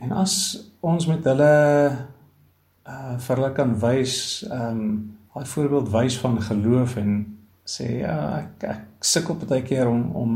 En 0.00 0.14
as 0.16 0.34
ons 0.80 1.06
met 1.06 1.26
hulle 1.28 1.54
uh 2.88 3.18
vir 3.18 3.36
hulle 3.36 3.52
kan 3.52 3.74
wys 3.80 4.44
um 4.50 5.16
'n 5.36 5.46
voorbeeld 5.46 5.90
wys 5.92 6.18
van 6.18 6.42
geloof 6.42 6.96
en 6.96 7.38
sê 7.64 8.00
ja 8.00 8.16
ek 8.38 8.64
ek 8.64 9.04
sukkel 9.04 9.36
baie 9.48 9.62
keer 9.62 9.88
om 9.88 10.10
om 10.16 10.32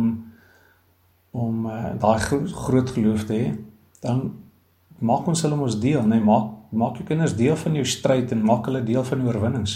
om 1.35 1.67
uh, 1.67 1.95
daai 1.99 2.19
gro 2.23 2.47
groot 2.47 2.91
geloof 2.91 3.25
te 3.27 3.35
hê. 3.35 3.49
Dan 4.01 4.21
maak 4.99 5.27
ons 5.27 5.43
hulle 5.43 5.57
mos 5.59 5.81
deel 5.81 6.07
nee 6.07 6.23
maak 6.23 6.53
maak 6.75 6.97
jou 6.99 7.07
kinders 7.07 7.37
deel 7.39 7.57
van 7.57 7.75
jou 7.79 7.85
stryd 7.87 8.33
en 8.35 8.47
maak 8.47 8.67
hulle 8.67 8.83
deel 8.83 9.05
van 9.05 9.27
oorwinnings. 9.27 9.75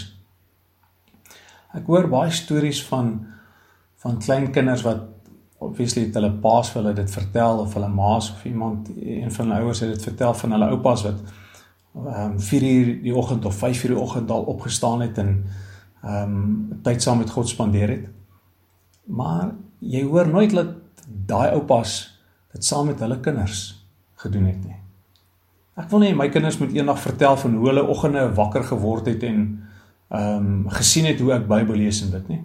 Ek 1.75 1.87
hoor 1.87 2.09
baie 2.11 2.31
stories 2.31 2.81
van 2.87 3.13
van 4.03 4.19
klein 4.23 4.49
kinders 4.55 4.83
wat 4.87 5.03
obviously 5.59 6.05
het 6.05 6.15
hulle 6.15 6.31
paas 6.43 6.71
vir 6.71 6.81
hulle 6.81 6.95
dit 6.95 7.11
vertel 7.11 7.59
of 7.65 7.73
hulle 7.75 7.91
maas 7.91 8.31
of 8.31 8.45
iemand 8.47 8.87
een 8.95 9.31
van 9.31 9.51
hulle 9.51 9.65
ouers 9.65 9.83
het 9.83 9.91
dit 9.93 10.07
vertel 10.07 10.33
van 10.41 10.55
hulle 10.55 10.69
oupas 10.75 11.03
wat 11.07 11.19
ehm 11.95 12.31
um, 12.31 12.39
4 12.39 12.63
uur 12.63 13.01
die 13.01 13.15
oggend 13.15 13.45
of 13.45 13.55
5 13.55 13.83
uur 13.83 13.89
die 13.89 13.99
oggend 13.99 14.31
al 14.31 14.43
opgestaan 14.43 15.01
het 15.01 15.17
en 15.17 15.45
ehm 16.03 16.23
um, 16.23 16.79
tyd 16.83 17.01
saam 17.01 17.17
met 17.17 17.29
God 17.29 17.49
spandeer 17.49 17.89
het. 17.89 18.09
Maar 19.05 19.51
jy 19.79 20.03
hoor 20.03 20.27
nooit 20.27 20.51
dat 20.51 20.75
daai 21.25 21.51
oupas 21.51 22.21
dit 22.53 22.65
saam 22.65 22.85
met 22.85 22.99
hulle 22.99 23.19
kinders 23.19 23.87
gedoen 24.15 24.45
het 24.45 24.65
nie. 24.65 24.77
Ek 25.75 25.89
wil 25.89 25.99
nie 25.99 26.15
my 26.15 26.29
kinders 26.29 26.57
moet 26.59 26.73
eendag 26.75 26.99
vertel 26.99 27.37
van 27.37 27.55
hoe 27.55 27.67
hulle 27.67 27.87
oggende 27.87 28.33
wakker 28.35 28.63
geword 28.63 29.05
het 29.05 29.23
en 29.23 29.41
ehm 30.09 30.45
um, 30.45 30.69
gesien 30.69 31.05
het 31.05 31.19
hoe 31.19 31.33
ek 31.33 31.47
Bybel 31.47 31.75
lees 31.75 32.01
en 32.01 32.11
dit 32.11 32.27
nie. 32.27 32.43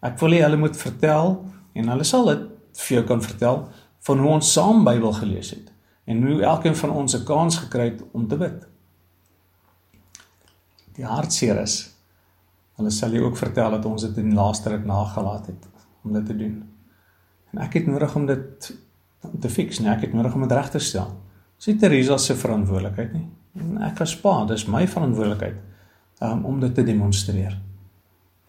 Ek 0.00 0.18
wil 0.20 0.36
hê 0.36 0.42
hulle 0.44 0.60
moet 0.60 0.76
vertel 0.76 1.44
en 1.72 1.88
hulle 1.88 2.04
sal 2.04 2.28
dit 2.32 2.44
vir 2.76 2.96
jou 2.96 3.06
kan 3.06 3.22
vertel 3.22 3.64
van 4.06 4.18
hoe 4.18 4.30
ons 4.36 4.52
saam 4.52 4.84
Bybel 4.84 5.12
gelees 5.12 5.50
het 5.50 5.72
en 6.06 6.22
hoe 6.22 6.42
elkeen 6.42 6.76
van 6.76 6.90
ons 6.90 7.16
'n 7.16 7.24
kans 7.24 7.58
gekry 7.58 7.90
het 7.90 8.02
om 8.12 8.28
te 8.28 8.36
bid. 8.36 8.66
Die 10.94 11.04
hartseer 11.04 11.60
is 11.60 11.96
hulle 12.76 12.90
sal 12.90 13.14
jou 13.16 13.24
ook 13.24 13.38
vertel 13.40 13.70
dat 13.70 13.84
ons 13.88 14.02
dit 14.02 14.16
in 14.16 14.30
die 14.30 14.36
laaste 14.36 14.70
ruk 14.70 14.84
nagelaat 14.84 15.46
het 15.46 15.68
om 16.04 16.12
dit 16.12 16.26
te 16.26 16.36
doen. 16.36 16.56
En 17.50 17.62
ek 17.64 17.78
het 17.80 17.86
nodig 17.86 18.16
om 18.16 18.26
dit 18.26 18.72
te 19.40 19.48
fix, 19.50 19.78
nee, 19.78 19.90
ek 19.90 20.00
het 20.00 20.12
nodig 20.12 20.34
om 20.34 20.44
dit 20.44 20.52
reg 20.52 20.70
te 20.70 20.78
stel. 20.78 21.08
Dis 21.56 21.70
nie 21.70 21.78
Teresa 21.80 22.18
se 22.20 22.36
verantwoordelikheid 22.36 23.12
nie. 23.16 23.24
En 23.56 23.78
ek 23.88 23.98
was 23.98 24.12
pa, 24.20 24.44
dis 24.44 24.66
my 24.68 24.84
verantwoordelikheid 24.86 25.56
um, 26.20 26.44
om 26.44 26.60
dit 26.60 26.74
te 26.74 26.84
demonstreer. 26.84 27.56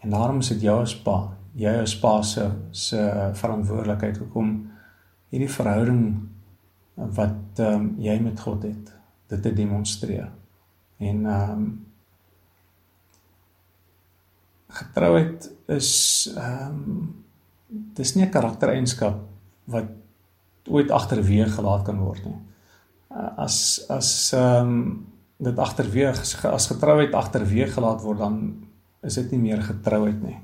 En 0.03 0.09
daarom 0.13 0.39
is 0.43 0.51
dit 0.51 0.67
jou 0.67 0.75
as 0.81 0.95
pa, 1.01 1.17
jy 1.57 1.71
as 1.81 1.95
pa 1.99 2.17
se 2.21 2.49
se 2.71 2.99
verantwoordelikheid 3.39 4.19
om 4.33 4.51
hierdie 5.31 5.51
verhouding 5.51 6.03
wat 6.97 7.59
ehm 7.61 7.73
um, 7.73 7.89
jy 8.01 8.17
met 8.21 8.39
God 8.39 8.63
het, 8.63 8.93
dit 9.29 9.41
te 9.41 9.53
demonstreer. 9.53 10.31
En 10.97 11.25
ehm 11.25 11.51
um, 11.51 11.67
getrouheid 14.67 15.51
is 15.65 15.91
ehm 16.35 16.73
um, 16.73 17.25
dis 17.69 18.15
nie 18.15 18.25
'n 18.25 18.33
karaktereienskap 18.33 19.19
wat 19.65 19.89
ooit 20.67 20.91
agterweeg 20.91 21.53
gelaat 21.55 21.83
kan 21.83 21.99
word 21.99 22.25
nie. 22.25 22.39
As 23.37 23.85
as 23.89 24.33
ehm 24.33 24.67
um, 24.67 25.07
dit 25.37 25.57
agterweeg 25.57 26.45
as 26.45 26.67
getrouheid 26.67 27.13
agterweeg 27.13 27.73
gelaat 27.73 28.01
word 28.01 28.17
dan 28.17 28.37
is 29.01 29.13
dit 29.13 29.31
nie 29.31 29.39
meer 29.39 29.61
getrouheid 29.61 30.21
nie. 30.23 30.39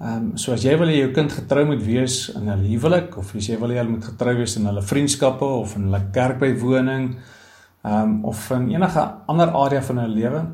Ehm 0.00 0.16
um, 0.16 0.36
so 0.36 0.52
as 0.52 0.62
jy 0.62 0.74
wil 0.76 0.90
hê 0.92 0.98
jou 0.98 1.12
kind 1.16 1.32
getrou 1.32 1.62
moet 1.64 1.80
wees 1.80 2.28
in 2.36 2.50
'n 2.50 2.64
huwelik 2.68 3.16
of 3.16 3.34
as 3.34 3.46
jy 3.48 3.56
wil 3.56 3.70
hê 3.70 3.78
hulle 3.80 3.94
moet 3.96 4.04
getrou 4.04 4.36
wees 4.36 4.56
in 4.56 4.66
hulle 4.66 4.82
vriendskappe 4.82 5.44
of 5.44 5.76
in 5.76 5.88
hulle 5.88 6.02
kerkbywoning 6.12 7.16
ehm 7.82 8.02
um, 8.02 8.24
of 8.24 8.50
in 8.50 8.70
enige 8.70 9.04
ander 9.26 9.48
area 9.48 9.82
van 9.82 9.98
hulle 9.98 10.14
lewe, 10.14 10.46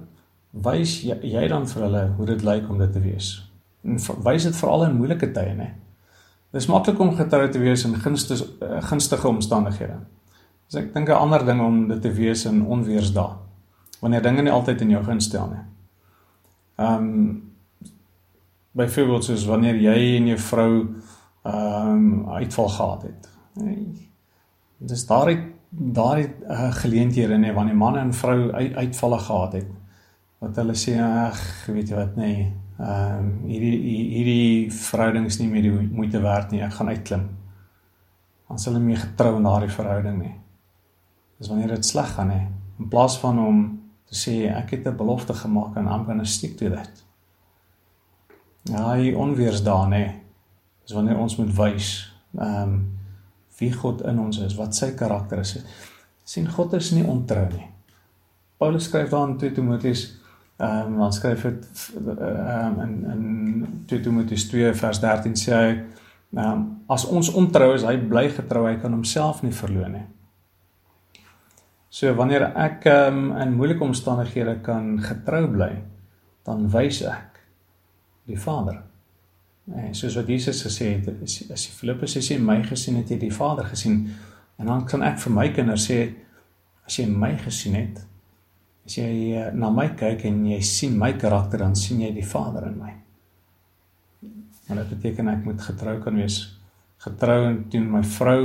wys 0.52 1.02
jy, 1.02 1.18
jy 1.22 1.48
dan 1.48 1.66
vir 1.66 1.82
hulle 1.82 2.06
hoe 2.16 2.26
dit 2.26 2.42
lyk 2.42 2.70
om 2.70 2.78
dit 2.78 2.92
te 2.92 3.00
wees. 3.00 3.50
En 3.84 3.98
wys 4.24 4.44
dit 4.44 4.56
veral 4.56 4.84
in 4.84 4.96
moeilike 4.96 5.32
tye, 5.32 5.54
né? 5.54 5.74
Dis 6.52 6.68
maklik 6.68 7.00
om 7.00 7.14
getrou 7.16 7.48
te 7.50 7.58
wees 7.58 7.84
in 7.84 7.94
gunstige 7.96 8.44
uh, 8.62 8.82
gunstige 8.82 9.28
omstandighede. 9.28 9.98
Dis 10.68 10.82
ek 10.82 10.94
dink 10.94 11.08
'n 11.08 11.18
ander 11.18 11.44
ding 11.44 11.60
om 11.60 11.88
dit 11.88 12.02
te 12.02 12.12
wees 12.12 12.44
in 12.44 12.62
onweersdae. 12.62 13.36
Wanneer 14.00 14.22
dinge 14.22 14.42
nie 14.42 14.52
altyd 14.52 14.80
in 14.80 14.90
jou 14.90 15.04
guns 15.04 15.24
stel 15.24 15.48
nie. 15.50 15.64
Ehm 16.78 16.94
um, 16.94 17.51
byvoorbeeld 18.72 19.24
soos 19.24 19.44
wanneer 19.44 19.76
jy 19.80 19.98
en 20.16 20.30
jou 20.32 20.38
vrou 20.38 20.72
ehm 21.42 21.90
um, 21.90 22.28
uitval 22.28 22.68
gehad 22.68 23.02
het. 23.02 23.28
Dis 24.78 25.06
daardie 25.06 25.38
daardie 25.72 26.28
uh, 26.48 26.72
geleenthede 26.72 27.38
nê 27.40 27.52
wanneer 27.54 27.76
man 27.76 27.96
en 27.98 28.12
vrou 28.14 28.50
uit, 28.52 28.74
uitvalle 28.74 29.18
gehad 29.18 29.52
het 29.52 29.70
wat 30.42 30.58
hulle 30.60 30.74
sê 30.76 30.98
ag 31.00 31.38
weet 31.70 31.88
jy 31.88 31.96
wat 31.96 32.16
nê 32.20 32.32
ehm 32.78 33.18
um, 33.18 33.30
hierdie 33.48 33.76
hierdie 34.16 34.70
verhouding 34.74 35.26
is 35.30 35.38
nie 35.40 35.48
meer 35.48 35.68
die 35.68 35.72
moeite 35.72 36.20
werd 36.22 36.50
nie 36.52 36.62
ek 36.62 36.74
gaan 36.78 36.88
uitklim. 36.88 37.28
Ons 38.52 38.66
hulle 38.68 38.80
mee 38.82 38.96
getrou 38.96 39.36
in 39.38 39.46
daardie 39.48 39.72
verhouding 39.72 40.18
nie. 40.18 40.34
Dis 41.38 41.48
wanneer 41.48 41.76
dit 41.76 41.86
sleg 41.86 42.10
gaan 42.16 42.30
nê 42.32 42.40
in 42.80 42.88
plaas 42.90 43.18
van 43.22 43.38
om 43.38 43.62
te 44.08 44.18
sê 44.18 44.34
ek 44.50 44.76
het 44.76 44.86
'n 44.86 44.96
belofte 44.96 45.34
gemaak 45.34 45.76
en 45.76 45.86
I'm 45.86 46.04
going 46.04 46.18
to 46.18 46.24
stick 46.24 46.56
to 46.58 46.70
that. 46.70 47.04
Hy 48.70 49.12
onweersdae 49.18 49.88
nê. 49.90 50.02
Dis 50.82 50.94
wanneer 50.94 51.18
ons 51.18 51.36
moet 51.40 51.54
wys 51.58 51.92
ehm 52.38 52.62
um, 52.62 52.82
wie 53.60 53.70
God 53.72 54.00
in 54.08 54.18
ons 54.18 54.38
is, 54.42 54.54
wat 54.58 54.74
sy 54.74 54.94
karakter 54.98 55.38
is. 55.38 55.58
sien 56.24 56.48
God 56.48 56.72
is 56.74 56.90
nie 56.90 57.04
ontrou 57.04 57.44
nie. 57.52 57.66
Paulus 58.58 58.84
skryf 58.88 59.10
daar 59.10 59.28
in 59.28 59.38
2 59.38 59.52
Timoteus 59.54 60.04
ehm 60.58 60.92
um, 60.94 60.98
dan 60.98 61.12
skryf 61.12 61.42
dit 61.42 61.90
ehm 62.18 62.80
in 62.80 62.94
in 63.12 63.84
2 63.86 64.00
Timoteus 64.00 64.48
2 64.48 64.74
vers 64.74 65.00
13 65.00 65.36
sê 65.36 65.52
hy 65.54 65.68
ehm 65.72 66.46
um, 66.46 66.64
as 66.88 67.04
ons 67.04 67.32
ontrou 67.34 67.74
is, 67.74 67.84
hy 67.84 67.96
bly 67.96 68.28
getrou, 68.30 68.66
hy 68.66 68.76
kan 68.80 68.92
homself 68.92 69.42
nie 69.42 69.52
verloon 69.52 69.92
nie. 69.92 70.06
So 71.90 72.14
wanneer 72.14 72.52
ek 72.56 72.86
ehm 72.86 73.18
um, 73.18 73.36
in 73.42 73.56
moeilike 73.58 73.84
omstandighede 73.84 74.60
kan 74.62 74.96
getrou 75.02 75.48
bly, 75.50 75.72
dan 76.46 76.70
wys 76.72 77.02
ek 77.02 77.31
die 78.28 78.38
Vader. 78.38 78.80
En 79.72 79.94
soos 79.94 80.16
wat 80.18 80.30
Jesus 80.30 80.62
gesê 80.66 80.96
het, 80.96 81.10
as, 81.22 81.38
as 81.52 81.66
Filippus 81.70 82.16
sê 82.18 82.38
my 82.42 82.60
gesien 82.66 82.98
het 82.98 83.10
jy 83.10 83.18
die 83.22 83.34
Vader 83.34 83.68
gesien. 83.70 84.04
En 84.58 84.70
dan 84.70 84.86
kan 84.88 85.04
ek 85.06 85.20
vir 85.22 85.36
my 85.36 85.48
kinders 85.54 85.86
sê 85.90 86.00
as 86.86 86.98
jy 86.98 87.06
my 87.06 87.36
gesien 87.40 87.76
het, 87.78 88.02
as 88.86 88.98
jy 88.98 89.12
uh, 89.38 89.46
na 89.54 89.70
my 89.70 89.92
kyk 89.98 90.26
en 90.28 90.42
jy 90.50 90.58
sien 90.66 90.98
my 90.98 91.12
karakter 91.18 91.62
dan 91.62 91.76
sien 91.78 92.02
jy 92.02 92.10
die 92.14 92.26
Vader 92.26 92.66
in 92.72 92.80
my. 92.80 92.96
Maar 94.66 94.82
dit 94.82 94.92
beteken 94.96 95.30
ek 95.30 95.46
moet 95.46 95.62
getrou 95.62 95.96
kan 96.02 96.18
wees. 96.18 96.42
Getrou 97.02 97.54
teen 97.70 97.90
my 97.90 98.02
vrou 98.18 98.44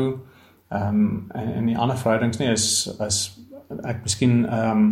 ehm 0.67 0.95
um, 0.99 1.11
en 1.31 1.53
en 1.61 1.67
die 1.69 1.77
ander 1.79 1.95
verhoudings 1.95 2.41
nie 2.41 2.49
is 2.51 2.65
is 3.05 3.19
ek 3.87 4.01
miskien 4.03 4.41
ehm 4.45 4.71
um, 4.71 4.89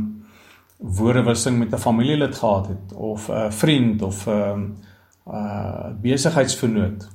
woordewissing 0.86 1.58
met 1.58 1.74
'n 1.74 1.78
familielid 1.78 2.36
gehad 2.36 2.68
het 2.68 2.94
of 2.94 3.30
'n 3.30 3.52
vriend 3.52 4.02
of 4.02 4.26
'n 4.28 4.32
uh, 4.32 5.34
uh 5.34 5.86
besigheidsvernoot. 6.02 7.10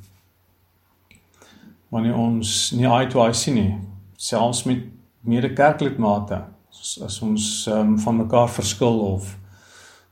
Wanneer 1.88 2.16
ons 2.16 2.70
nie 2.70 2.86
eye 2.86 3.06
to 3.06 3.24
eye 3.24 3.32
sien 3.32 3.54
nie, 3.54 3.78
selfs 4.16 4.62
met 4.62 4.78
mede-kerklidmate, 5.20 6.44
as, 6.70 7.00
as 7.04 7.20
ons 7.20 7.66
um, 7.66 7.98
van 7.98 8.16
mekaar 8.16 8.48
verskil 8.48 8.98
of 8.98 9.38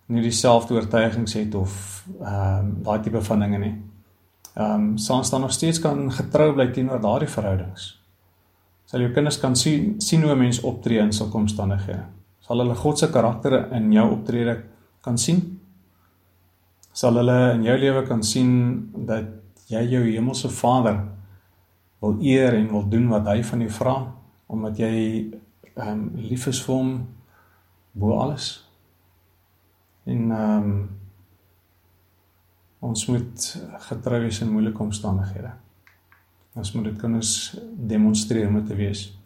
nie 0.07 0.23
dieselfde 0.23 0.75
oortuigings 0.75 1.33
het 1.33 1.55
of 1.55 2.05
ehm 2.21 2.59
um, 2.59 2.83
daai 2.83 3.01
tipe 3.01 3.23
van 3.23 3.41
dinge 3.41 3.59
nie. 3.59 3.75
Ehm 4.55 4.73
um, 4.73 4.99
sal 4.99 5.17
ons 5.17 5.31
dan 5.31 5.41
nog 5.41 5.53
steeds 5.53 5.81
kan 5.81 6.13
getrou 6.13 6.53
bly 6.53 6.71
teenoor 6.71 7.01
daardie 7.01 7.29
verhoudings. 7.29 8.03
Sal 8.85 9.01
jou 9.01 9.13
kinders 9.13 9.39
kan 9.39 9.57
sien 9.57 9.95
sien 10.01 10.23
hoe 10.23 10.33
'n 10.33 10.39
mens 10.39 10.61
optree 10.61 10.99
in 10.99 11.13
sulke 11.13 11.37
omstandighede 11.37 12.18
sal 12.49 12.63
hulle 12.63 12.75
God 12.81 12.97
se 12.99 13.11
karakter 13.13 13.59
in 13.77 13.91
jou 13.93 14.07
optrede 14.15 14.55
kan 15.05 15.19
sien. 15.21 15.43
Sal 16.97 17.21
hulle 17.21 17.37
in 17.59 17.67
jou 17.67 17.77
lewe 17.77 18.07
kan 18.09 18.23
sien 18.25 18.55
dat 19.05 19.29
jy 19.69 19.83
jou 19.93 20.01
hemelse 20.07 20.49
Vader 20.49 21.03
wil 22.01 22.17
eer 22.25 22.57
en 22.57 22.71
wil 22.73 22.87
doen 22.89 23.11
wat 23.13 23.29
hy 23.29 23.43
van 23.45 23.67
jou 23.67 23.75
vra 23.81 23.97
omdat 24.49 24.81
jy 24.81 24.95
ehm 25.75 25.91
um, 25.93 26.07
lief 26.17 26.47
is 26.49 26.63
vir 26.65 26.75
hom 26.75 26.95
bo 27.93 28.17
alles. 28.17 28.47
En 30.09 30.33
ehm 30.33 30.71
um, 30.71 30.89
ons 32.81 33.07
moet 33.11 33.47
getrou 33.91 34.23
wees 34.25 34.41
in 34.41 34.55
moeilike 34.55 34.83
omstandighede. 34.83 35.53
Ons 36.57 36.73
moet 36.73 36.89
dit 36.89 36.99
kan 36.99 37.15
ons 37.15 37.31
demonstreer 37.93 38.49
om 38.49 38.65
te 38.65 38.75
wees. 38.79 39.18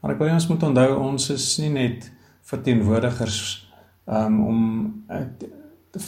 Maar 0.00 0.14
ek 0.14 0.20
wil 0.22 0.32
ons 0.32 0.48
moet 0.48 0.62
onthou 0.62 0.90
ons 1.08 1.30
is 1.34 1.46
nie 1.58 1.72
net 1.74 2.10
verteenwoordigers 2.48 3.38
um, 4.06 4.40
om 4.46 4.60
uh, 5.10 5.24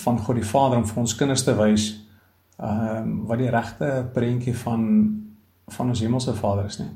van 0.05 0.19
God 0.19 0.39
die 0.39 0.47
Vader 0.47 0.79
om 0.79 0.87
vir 0.87 1.01
ons 1.03 1.17
kinders 1.19 1.45
te 1.45 1.55
wys 1.59 1.91
um, 2.63 3.27
wat 3.29 3.41
die 3.43 3.51
regte 3.51 3.91
prentjie 4.15 4.55
van 4.65 4.87
van 5.71 5.93
ons 5.93 6.01
hemelse 6.03 6.35
Vader 6.35 6.67
is 6.67 6.81
nie. 6.81 6.91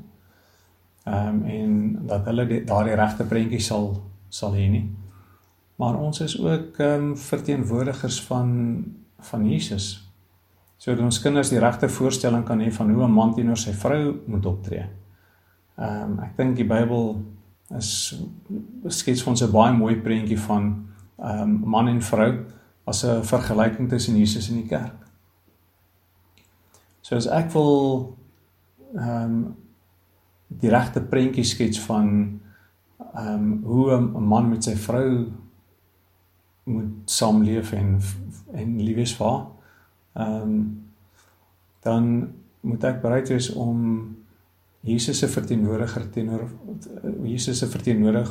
Ehm 1.05 1.27
um, 1.27 1.43
en 1.45 2.07
dat 2.09 2.25
hulle 2.27 2.63
daardie 2.67 2.95
regte 2.97 3.27
prentjie 3.29 3.61
sal 3.63 3.91
sal 4.29 4.55
hê 4.57 4.65
nie. 4.71 4.85
Maar 5.79 5.99
ons 5.99 6.19
is 6.25 6.37
ook 6.39 6.79
ehm 6.79 7.11
um, 7.11 7.17
verteenwoordigers 7.17 8.21
van 8.27 8.49
van 9.29 9.47
Jesus. 9.49 9.87
Sodat 10.77 11.05
ons 11.05 11.21
kinders 11.21 11.49
die 11.49 11.59
regte 11.59 11.89
voorstelling 11.89 12.43
kan 12.45 12.59
hê 12.59 12.71
van 12.71 12.91
hoe 12.91 13.07
'n 13.07 13.11
man 13.11 13.33
teenoor 13.33 13.57
sy 13.57 13.73
vrou 13.73 14.15
moet 14.27 14.45
optree. 14.45 14.85
Ehm 15.75 16.11
um, 16.11 16.19
ek 16.23 16.37
dink 16.37 16.55
die 16.55 16.67
Bybel 16.67 17.17
is 17.75 18.15
skets 18.87 19.23
vir 19.23 19.31
ons 19.31 19.43
'n 19.43 19.51
baie 19.51 19.73
mooi 19.73 19.95
prentjie 20.01 20.39
van 20.39 20.85
ehm 21.17 21.41
um, 21.41 21.69
man 21.69 21.87
en 21.87 22.01
vrou 22.01 22.45
as 22.85 23.03
'n 23.03 23.23
vergelyking 23.23 23.89
tussen 23.89 24.17
Jesus 24.17 24.49
en 24.49 24.61
die 24.61 24.69
kerk. 24.69 24.95
So 27.01 27.15
as 27.15 27.27
ek 27.27 27.51
wil 27.51 28.15
ehm 28.95 29.23
um, 29.23 29.55
die 30.47 30.69
regte 30.69 31.01
prentjie 31.01 31.43
skets 31.43 31.79
van 31.79 32.39
ehm 33.13 33.33
um, 33.33 33.63
hoe 33.63 33.97
'n 33.97 34.27
man 34.27 34.49
met 34.49 34.63
sy 34.63 34.75
vrou 34.75 35.31
moet 36.63 36.93
saamleef 37.05 37.71
en 37.71 37.99
en 38.53 38.81
lief 38.81 38.95
wees 38.95 39.15
vir 39.15 39.27
haar. 39.27 39.47
Ehm 40.13 40.41
um, 40.41 40.83
dan 41.81 42.33
moet 42.61 42.83
ek 42.83 43.01
bereid 43.01 43.29
wees 43.29 43.53
om 43.53 44.15
Jesus 44.85 45.19
se 45.19 45.27
verteenwoordiger 45.27 46.09
teenoor 46.13 46.45
Jesus 47.25 47.59
se 47.59 47.67
verteenwoordig 47.67 48.29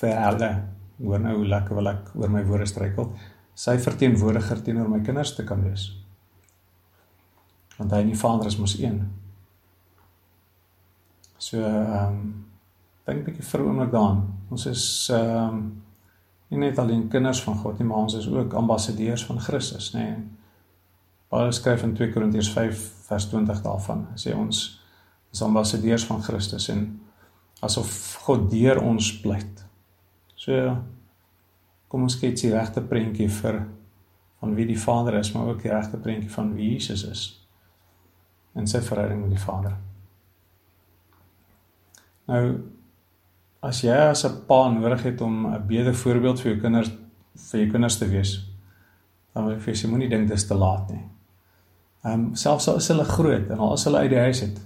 vir 0.00 0.16
hulle. 0.24 0.50
Hoor 0.98 1.22
nou 1.22 1.36
hoe 1.36 1.46
lekker 1.46 1.78
wil 1.78 1.90
ek 1.92 2.10
oor 2.18 2.32
my 2.34 2.42
woorde 2.48 2.66
struikel. 2.66 3.12
Sy 3.54 3.76
verteenwoordiger 3.82 4.62
teenoor 4.66 4.90
my 4.90 5.00
kinders 5.06 5.36
te 5.36 5.46
kan 5.46 5.62
wees. 5.62 5.88
Want 7.78 7.94
hy 7.94 8.02
en 8.02 8.10
die 8.10 8.18
Vader 8.18 8.50
is 8.50 8.58
mos 8.58 8.74
een. 8.78 9.04
So 11.38 11.62
ehm 11.62 12.18
um, 12.18 12.22
dink 13.06 13.20
'n 13.20 13.24
bietjie 13.24 13.46
vir 13.50 13.60
'n 13.60 13.68
oomblik 13.68 13.92
daaraan. 13.92 14.24
Ons 14.50 14.66
is 14.66 14.84
ehm 15.14 15.54
um, 15.54 15.62
nie 16.48 16.58
net 16.58 16.78
alleen 16.78 17.08
kinders 17.08 17.42
van 17.42 17.54
God 17.54 17.78
nie, 17.78 17.86
maar 17.86 18.02
ons 18.08 18.14
is 18.14 18.28
ook 18.28 18.52
ambassadeurs 18.52 19.24
van 19.24 19.40
Christus, 19.40 19.92
nê. 19.94 19.98
Nee. 19.98 20.16
Paulus 21.28 21.56
skryf 21.56 21.82
in 21.82 21.94
2 21.94 22.12
Korintiërs 22.12 22.50
5 22.52 22.84
vers 23.08 23.26
20 23.28 23.62
daarvan. 23.62 24.06
Hy 24.12 24.16
sê 24.16 24.36
ons 24.36 24.80
is 25.32 25.42
ambassadeurs 25.42 26.06
van 26.08 26.22
Christus 26.22 26.68
en 26.68 27.00
asof 27.60 28.18
God 28.26 28.50
deur 28.50 28.80
ons 28.82 29.10
pleit. 29.20 29.64
So 30.38 30.76
kom 31.88 32.04
ons 32.06 32.16
skets 32.18 32.44
die 32.44 32.52
regte 32.52 32.82
prentjie 32.84 33.28
vir 33.40 33.64
van 34.38 34.54
wie 34.54 34.66
die 34.68 34.78
Vader 34.78 35.18
is, 35.18 35.32
maar 35.34 35.50
ook 35.50 35.62
die 35.62 35.72
regte 35.72 35.98
prentjie 35.98 36.30
van 36.30 36.52
wie 36.54 36.72
Jesus 36.76 37.04
is 37.08 37.22
in 38.58 38.66
sy 38.66 38.80
verhouding 38.82 39.22
met 39.22 39.34
die 39.34 39.42
Vader. 39.42 39.74
Nou 42.28 42.42
as 43.64 43.82
jy 43.82 43.94
as 44.10 44.24
'n 44.24 44.46
pa 44.46 44.68
nodig 44.70 45.02
het 45.02 45.20
om 45.20 45.46
'n 45.46 45.66
beter 45.66 45.94
voorbeeld 45.94 46.40
vir 46.40 46.52
jou 46.52 46.60
kinders 46.60 46.90
vir 47.50 47.60
jou 47.60 47.70
kinders 47.70 47.98
te 47.98 48.08
wees, 48.08 48.50
dan 49.34 49.44
wil 49.44 49.54
ek 49.54 49.60
vir 49.62 49.74
jou 49.74 49.90
moenie 49.90 50.08
dink 50.08 50.28
dit 50.28 50.36
is 50.36 50.46
te 50.46 50.54
laat 50.54 50.90
nie. 50.90 51.04
Ehm 52.04 52.12
um, 52.12 52.34
selfs 52.34 52.68
al 52.68 52.76
is 52.76 52.88
hulle 52.88 53.04
groot 53.04 53.50
en 53.50 53.58
al 53.58 53.72
is 53.72 53.84
hulle 53.84 53.98
uit 53.98 54.10
die 54.10 54.18
huis 54.18 54.42
uit, 54.42 54.60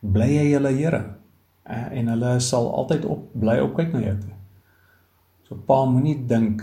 bly 0.00 0.28
jy 0.34 0.48
julle 0.52 0.72
Here 0.76 1.02
uh, 1.02 1.86
en 1.92 2.10
hulle 2.14 2.32
sal 2.44 2.68
altyd 2.80 3.06
op 3.10 3.28
bly 3.34 3.58
opkyk 3.64 3.94
na 3.94 4.02
jou 4.04 4.16
toe. 4.22 4.34
So 5.48 5.58
pa 5.68 5.82
moenie 5.88 6.18
dink 6.28 6.62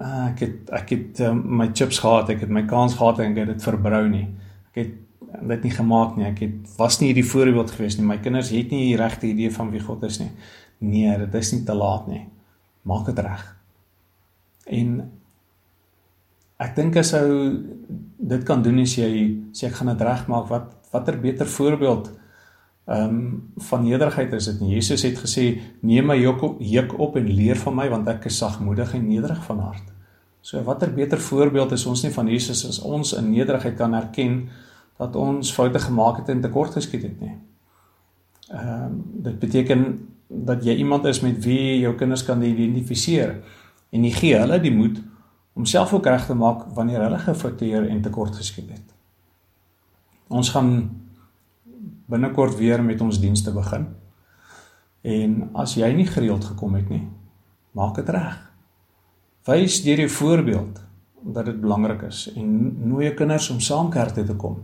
uh, 0.00 0.28
ek 0.30 0.44
het 0.44 0.70
ek 0.80 0.94
het 0.94 1.24
um, 1.28 1.42
my 1.60 1.70
chips 1.72 2.00
gehad, 2.02 2.30
ek 2.32 2.46
het 2.46 2.52
my 2.52 2.64
kans 2.68 2.96
gehad 2.98 3.20
en 3.20 3.32
ek 3.32 3.42
het 3.42 3.52
dit 3.54 3.66
verbrou 3.66 4.04
nie. 4.12 4.26
Ek 4.72 4.80
het 4.82 4.94
dit 5.36 5.66
nie 5.66 5.74
gemaak 5.74 6.16
nie. 6.16 6.28
Ek 6.28 6.40
het 6.44 6.78
was 6.78 7.00
nie 7.00 7.10
hierdie 7.10 7.26
voorbeeld 7.26 7.74
gewees 7.74 7.98
nie. 7.98 8.06
My 8.08 8.18
kinders 8.22 8.52
het 8.54 8.72
nie 8.72 8.90
die 8.90 9.00
regte 9.00 9.28
idee 9.28 9.52
van 9.52 9.72
wie 9.72 9.82
God 9.82 10.04
is 10.08 10.20
nie. 10.22 10.30
Nee, 10.84 11.12
dit 11.24 11.38
is 11.40 11.52
nie 11.54 11.62
te 11.66 11.76
laat 11.76 12.08
nie. 12.10 12.24
Maak 12.86 13.08
dit 13.10 13.20
reg. 13.24 13.44
En 14.66 14.98
ek 16.62 16.76
dink 16.76 16.96
as 17.00 17.12
ou 17.16 17.32
dit 18.16 18.44
kan 18.48 18.62
doen 18.64 18.80
as 18.82 18.96
jy 18.96 19.10
sê 19.56 19.68
ek 19.68 19.78
gaan 19.80 19.92
dit 19.92 20.04
regmaak, 20.06 20.48
wat 20.48 20.72
watter 20.92 21.18
beter 21.20 21.48
voorbeeld 21.50 22.10
ehm 22.86 23.14
um, 23.14 23.52
van 23.56 23.82
nederigheid 23.82 24.32
is 24.32 24.44
dit 24.44 24.60
nie. 24.60 24.74
Jesus 24.74 25.02
het 25.02 25.18
gesê 25.18 25.60
neem 25.80 26.06
my 26.06 26.14
juk 26.20 26.42
op, 26.42 26.60
juk 26.60 26.98
op 26.98 27.16
en 27.16 27.26
leer 27.26 27.58
van 27.58 27.74
my 27.74 27.88
want 27.90 28.08
ek 28.08 28.28
is 28.30 28.38
sagmoedig 28.38 28.94
en 28.94 29.08
nederig 29.08 29.40
van 29.44 29.58
hart. 29.58 29.88
So 30.40 30.62
watter 30.62 30.92
beter 30.94 31.18
voorbeeld 31.18 31.72
is 31.72 31.86
ons 31.86 32.02
nie 32.02 32.12
van 32.14 32.28
Jesus 32.30 32.62
as 32.68 32.78
ons 32.78 33.12
in 33.18 33.30
nederigheid 33.30 33.74
kan 33.76 33.94
erken 33.94 34.48
dat 34.98 35.16
ons 35.16 35.50
foute 35.52 35.78
gemaak 35.82 36.20
het 36.20 36.28
en 36.28 36.40
tekort 36.40 36.78
geskiet 36.78 37.02
het 37.02 37.20
nie. 37.20 37.34
Ehm 38.54 38.84
um, 38.84 39.02
dit 39.26 39.38
beteken 39.38 39.82
dat 40.28 40.64
jy 40.64 40.76
iemand 40.76 41.04
is 41.04 41.20
met 41.20 41.44
wie 41.44 41.80
jou 41.80 41.94
kinders 41.94 42.22
kan 42.24 42.42
identifiseer 42.42 43.34
en 43.90 44.04
jy 44.04 44.10
gee 44.10 44.38
hulle 44.38 44.60
die 44.60 44.74
moed 44.74 45.02
om 45.56 45.66
self 45.66 45.92
ook 45.92 46.06
reg 46.06 46.26
te 46.26 46.34
maak 46.34 46.66
wanneer 46.74 47.02
hulle 47.02 47.18
gefouteer 47.18 47.88
en 47.88 48.02
tekort 48.02 48.34
geskiet 48.36 48.70
het. 48.70 48.94
Ons 50.28 50.50
gaan 50.54 50.70
binnekort 52.10 52.56
weer 52.58 52.82
met 52.84 53.00
ons 53.00 53.20
dienste 53.20 53.52
begin. 53.54 53.86
En 55.06 55.38
as 55.54 55.76
jy 55.78 55.88
nie 55.94 56.06
gereeld 56.06 56.44
gekom 56.44 56.74
het 56.78 56.88
nie, 56.90 57.04
maak 57.76 57.98
dit 58.00 58.08
reg. 58.14 58.38
Wys 59.46 59.82
deur 59.84 60.02
jou 60.02 60.10
voorbeeld 60.10 60.82
dat 61.34 61.46
dit 61.46 61.60
belangrik 61.60 62.02
is 62.06 62.26
en 62.34 62.48
nooi 62.88 63.12
kinders 63.14 63.50
om 63.50 63.60
saam 63.60 63.90
kerk 63.90 64.14
toe 64.14 64.24
te 64.26 64.36
kom. 64.38 64.60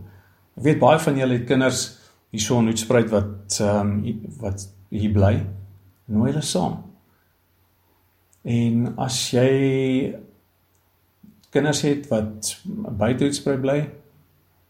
Ek 0.57 0.67
weet 0.67 0.81
baie 0.81 0.99
van 0.99 1.17
julle 1.19 1.39
het 1.39 1.47
kinders 1.49 1.85
hierso 2.33 2.59
in 2.61 2.69
Hoedspruit 2.71 3.09
wat 3.13 3.59
ehm 3.61 3.93
um, 4.03 4.21
wat 4.41 4.67
hier 4.93 5.13
bly, 5.13 5.33
nooi 6.05 6.29
hulle 6.31 6.43
saam. 6.45 6.77
En 8.43 8.93
as 9.01 9.17
jy 9.33 10.13
kinders 11.53 11.81
het 11.85 12.07
wat 12.11 12.53
buite 12.65 13.25
Hoedspruit 13.25 13.61
bly, 13.61 13.79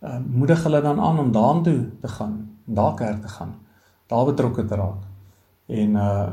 uh, 0.03 0.19
moedig 0.19 0.63
hulle 0.63 0.81
dan 0.81 0.99
aan 0.99 1.19
om 1.19 1.31
daartoe 1.31 1.79
te 2.01 2.11
gaan, 2.17 2.37
daar 2.65 2.93
kerk 2.95 3.21
te 3.21 3.27
gaan, 3.27 3.55
daar 4.07 4.25
betrokke 4.25 4.65
te 4.65 4.75
raak 4.75 5.03
en 5.67 5.95
uh 5.95 6.31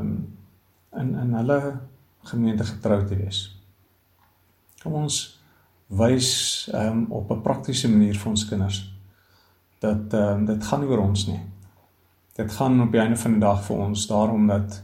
in 0.91 1.15
in 1.15 1.33
hulle 1.33 1.79
gemeente 2.23 2.63
getrou 2.63 3.05
te 3.07 3.15
wees. 3.15 3.59
Kom 4.83 4.93
ons 4.93 5.19
wys 5.87 6.69
um 6.73 7.05
op 7.09 7.31
'n 7.31 7.41
praktiese 7.41 7.89
manier 7.89 8.17
vir 8.19 8.29
ons 8.29 8.45
kinders 8.45 8.93
dat 9.79 10.13
um 10.13 10.45
dit 10.45 10.63
gaan 10.63 10.83
oor 10.83 10.99
ons 10.99 11.27
nie. 11.27 11.39
Dit 12.35 12.51
gaan 12.51 12.81
op 12.81 12.91
die 12.91 13.01
einde 13.01 13.17
van 13.17 13.31
die 13.31 13.39
dag 13.39 13.63
vir 13.63 13.77
ons 13.77 14.07
daarom 14.07 14.47
dat 14.47 14.83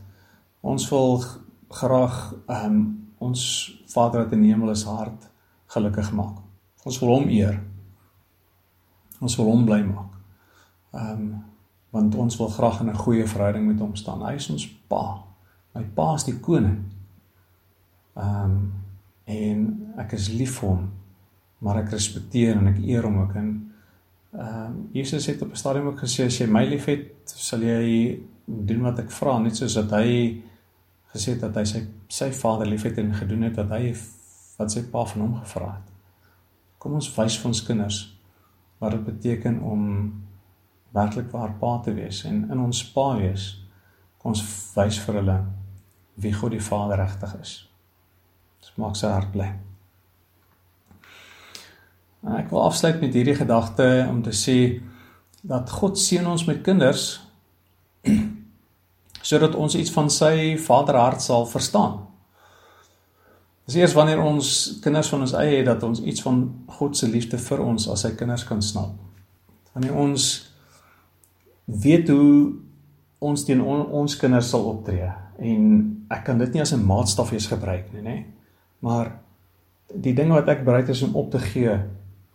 ons 0.62 0.90
wil 0.90 1.24
graag 1.70 2.34
um 2.48 3.10
ons 3.18 3.74
Vader 3.88 4.24
wat 4.24 4.32
in 4.32 4.42
die 4.42 4.52
hemel 4.52 4.70
is 4.70 4.84
hart 4.84 5.30
gelukkig 5.68 6.12
maak. 6.12 6.38
Ons 6.86 7.00
wil 7.00 7.10
hom 7.10 7.30
eer. 7.30 7.64
Ons 9.20 9.36
wil 9.36 9.46
hom 9.46 9.66
bly 9.66 9.82
maak. 9.84 10.17
Ehm 10.92 11.12
um, 11.12 11.44
want 11.90 12.16
ons 12.16 12.38
wil 12.38 12.48
graag 12.48 12.80
in 12.80 12.90
'n 12.90 12.96
goeie 12.96 13.28
verhouding 13.28 13.68
met 13.68 13.80
hom 13.80 13.96
staan. 13.96 14.26
Hy 14.26 14.34
is 14.34 14.50
ons 14.50 14.68
pa. 14.88 15.24
My 15.74 15.84
pa 15.84 16.14
is 16.14 16.24
die 16.24 16.40
koning. 16.40 16.84
Ehm 18.16 18.44
um, 18.44 18.74
en 19.24 19.94
ek 19.98 20.12
is 20.12 20.30
lief 20.30 20.60
vir 20.60 20.70
hom, 20.70 20.92
maar 21.58 21.78
ek 21.78 21.90
respekteer 21.90 22.56
en 22.58 22.68
ek 22.68 22.78
eer 22.78 23.04
hom 23.04 23.18
ook 23.18 23.36
en 23.36 23.74
ehm 24.32 24.66
um, 24.66 24.90
Jesus 24.94 25.26
het 25.26 25.42
op 25.42 25.52
'n 25.52 25.56
stadium 25.56 25.88
ook 25.88 26.00
gesê 26.00 26.26
as 26.26 26.38
jy 26.38 26.48
my 26.48 26.66
liefhet, 26.66 27.12
sal 27.26 27.62
jy 27.62 28.20
doen 28.46 28.82
wat 28.82 29.00
ek 29.00 29.12
vra, 29.12 29.40
net 29.40 29.56
soos 29.56 29.74
dat 29.74 29.92
hy 29.92 30.42
gesê 31.14 31.32
het 31.32 31.42
dat 31.42 31.56
hy 31.56 31.64
sy 31.64 31.82
sy 32.08 32.32
vader 32.32 32.68
liefhet 32.68 32.98
en 32.98 33.14
gedoen 33.14 33.42
het 33.42 33.56
wat 33.56 33.70
hy 33.70 33.96
wat 34.58 34.72
sy 34.72 34.84
pa 34.92 35.06
van 35.06 35.22
hom 35.22 35.36
gevra 35.36 35.74
het. 35.74 35.92
Kom 36.78 36.94
ons 36.94 37.10
wys 37.18 37.38
vir 37.40 37.48
ons 37.48 37.64
kinders 37.64 37.98
wat 38.80 38.92
dit 38.92 39.06
beteken 39.06 39.62
om 39.62 39.84
werklik 40.98 41.30
waar 41.32 41.54
pa 41.62 41.78
te 41.86 41.94
wees 41.96 42.24
en 42.28 42.44
in 42.52 42.60
ons 42.64 42.82
pa 42.94 43.12
wees. 43.20 43.54
Kom 44.18 44.34
ons 44.34 44.44
wys 44.76 45.00
vir 45.06 45.22
hulle 45.22 45.38
wie 46.18 46.34
God 46.34 46.56
die 46.56 46.64
Vader 46.64 47.00
regtig 47.04 47.36
is. 47.42 47.54
Dit 48.64 48.78
maak 48.82 48.98
sy 48.98 49.12
hart 49.14 49.32
bly. 49.36 49.52
En 52.26 52.40
ek 52.40 52.50
wil 52.52 52.66
afsluit 52.66 53.00
met 53.02 53.14
hierdie 53.14 53.38
gedagte 53.38 53.86
om 54.10 54.24
te 54.26 54.34
sê 54.36 54.58
dat 55.48 55.70
God 55.72 56.00
seën 56.02 56.26
ons 56.28 56.48
met 56.50 56.64
kinders 56.66 57.06
sodat 59.28 59.56
ons 59.60 59.76
iets 59.76 59.92
van 59.94 60.10
sy 60.12 60.56
vaderhart 60.62 61.22
sal 61.22 61.46
verstaan. 61.50 62.00
Dis 63.68 63.76
eers 63.76 63.96
wanneer 63.98 64.22
ons 64.24 64.50
kinders 64.84 65.10
van 65.12 65.26
ons 65.26 65.34
eie 65.36 65.58
het 65.60 65.68
dat 65.68 65.84
ons 65.84 66.00
iets 66.00 66.24
van 66.24 66.46
God 66.80 66.96
se 66.98 67.10
liefde 67.12 67.40
vir 67.50 67.64
ons 67.64 67.90
as 67.92 68.06
sy 68.06 68.14
kinders 68.16 68.46
kan 68.48 68.64
snap. 68.64 68.94
Wanneer 69.76 69.98
ons 70.00 70.28
weet 71.68 72.10
hoe 72.10 72.56
ons 73.20 73.44
teen 73.46 73.62
on, 73.62 73.86
ons 73.92 74.18
kinders 74.20 74.50
sal 74.50 74.66
optree 74.70 75.10
en 75.38 75.64
ek 76.14 76.24
kan 76.26 76.40
dit 76.40 76.54
nie 76.54 76.62
as 76.62 76.74
'n 76.74 76.86
maatstaf 76.86 77.32
eens 77.32 77.48
gebruik 77.48 77.94
nie, 77.94 78.02
nê? 78.02 78.26
Maar 78.80 79.12
die 79.94 80.14
ding 80.14 80.32
wat 80.32 80.48
ek 80.48 80.66
bereid 80.66 80.90
is 80.90 81.04
om 81.04 81.16
op 81.16 81.32
te 81.32 81.40
gee 81.40 81.78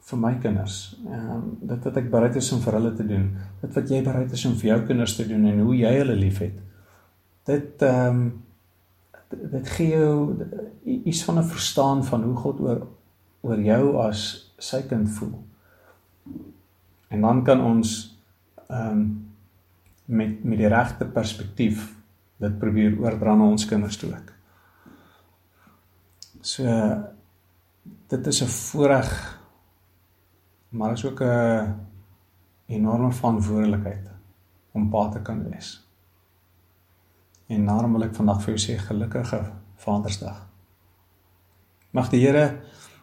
vir 0.03 0.19
my 0.19 0.35
kinders, 0.43 0.99
ehm 1.07 1.31
um, 1.31 1.59
dit 1.61 1.85
wat 1.85 1.97
ek 1.97 2.11
bereid 2.11 2.37
is 2.37 2.53
om 2.53 2.61
vir 2.61 2.73
hulle 2.73 2.95
te 2.95 3.07
doen, 3.07 3.37
dit 3.61 3.75
wat 3.75 3.91
jy 3.91 4.03
bereid 4.03 4.33
is 4.33 4.45
om 4.47 4.55
vir 4.55 4.69
jou 4.69 4.81
kinders 4.87 5.17
te 5.17 5.27
doen 5.27 5.45
en 5.45 5.61
hoe 5.61 5.77
jy 5.77 5.93
hulle 5.99 6.17
liefhet. 6.17 6.59
Dit 7.45 7.83
ehm 7.83 8.09
um, 8.09 8.43
dit 9.33 9.69
gee 9.69 9.89
jou 9.89 10.37
iets 10.85 11.25
van 11.25 11.39
'n 11.39 11.45
verstaan 11.45 12.05
van 12.05 12.23
hoe 12.23 12.37
God 12.37 12.61
oor 12.61 12.87
oor 13.41 13.61
jou 13.61 13.97
as 13.99 14.53
sy 14.59 14.83
kind 14.83 15.11
voel. 15.11 15.35
En 17.09 17.21
dan 17.21 17.45
kan 17.45 17.61
ons 17.61 18.12
ehm 18.73 18.89
um, 18.91 19.03
met 20.05 20.45
met 20.45 20.59
die 20.59 20.69
regte 20.69 21.07
perspektief 21.07 21.85
dit 22.43 22.59
probeer 22.59 22.97
oordra 22.99 23.35
na 23.35 23.45
ons 23.45 23.67
kinders 23.67 23.97
toe 23.97 24.11
ook. 24.11 24.33
So 26.41 26.65
dit 28.09 28.27
is 28.27 28.43
'n 28.43 28.49
voorreg 28.49 29.13
maar 30.73 30.93
is 30.93 31.05
ook 31.05 31.21
'n 31.21 31.75
enorme 32.67 33.13
verantwoordelikheid 33.13 34.11
om 34.73 34.89
pa 34.89 35.09
te 35.09 35.23
kan 35.23 35.51
wees. 35.51 35.89
En 37.47 37.67
daarom 37.67 37.93
wil 37.93 38.03
ek 38.03 38.15
vandag 38.15 38.43
vir 38.43 38.55
jou 38.55 38.61
sê 38.71 38.79
gelukkige 38.79 39.53
Vadersdag. 39.77 40.49
Mag 41.91 42.09
die 42.09 42.21
Here 42.27 42.61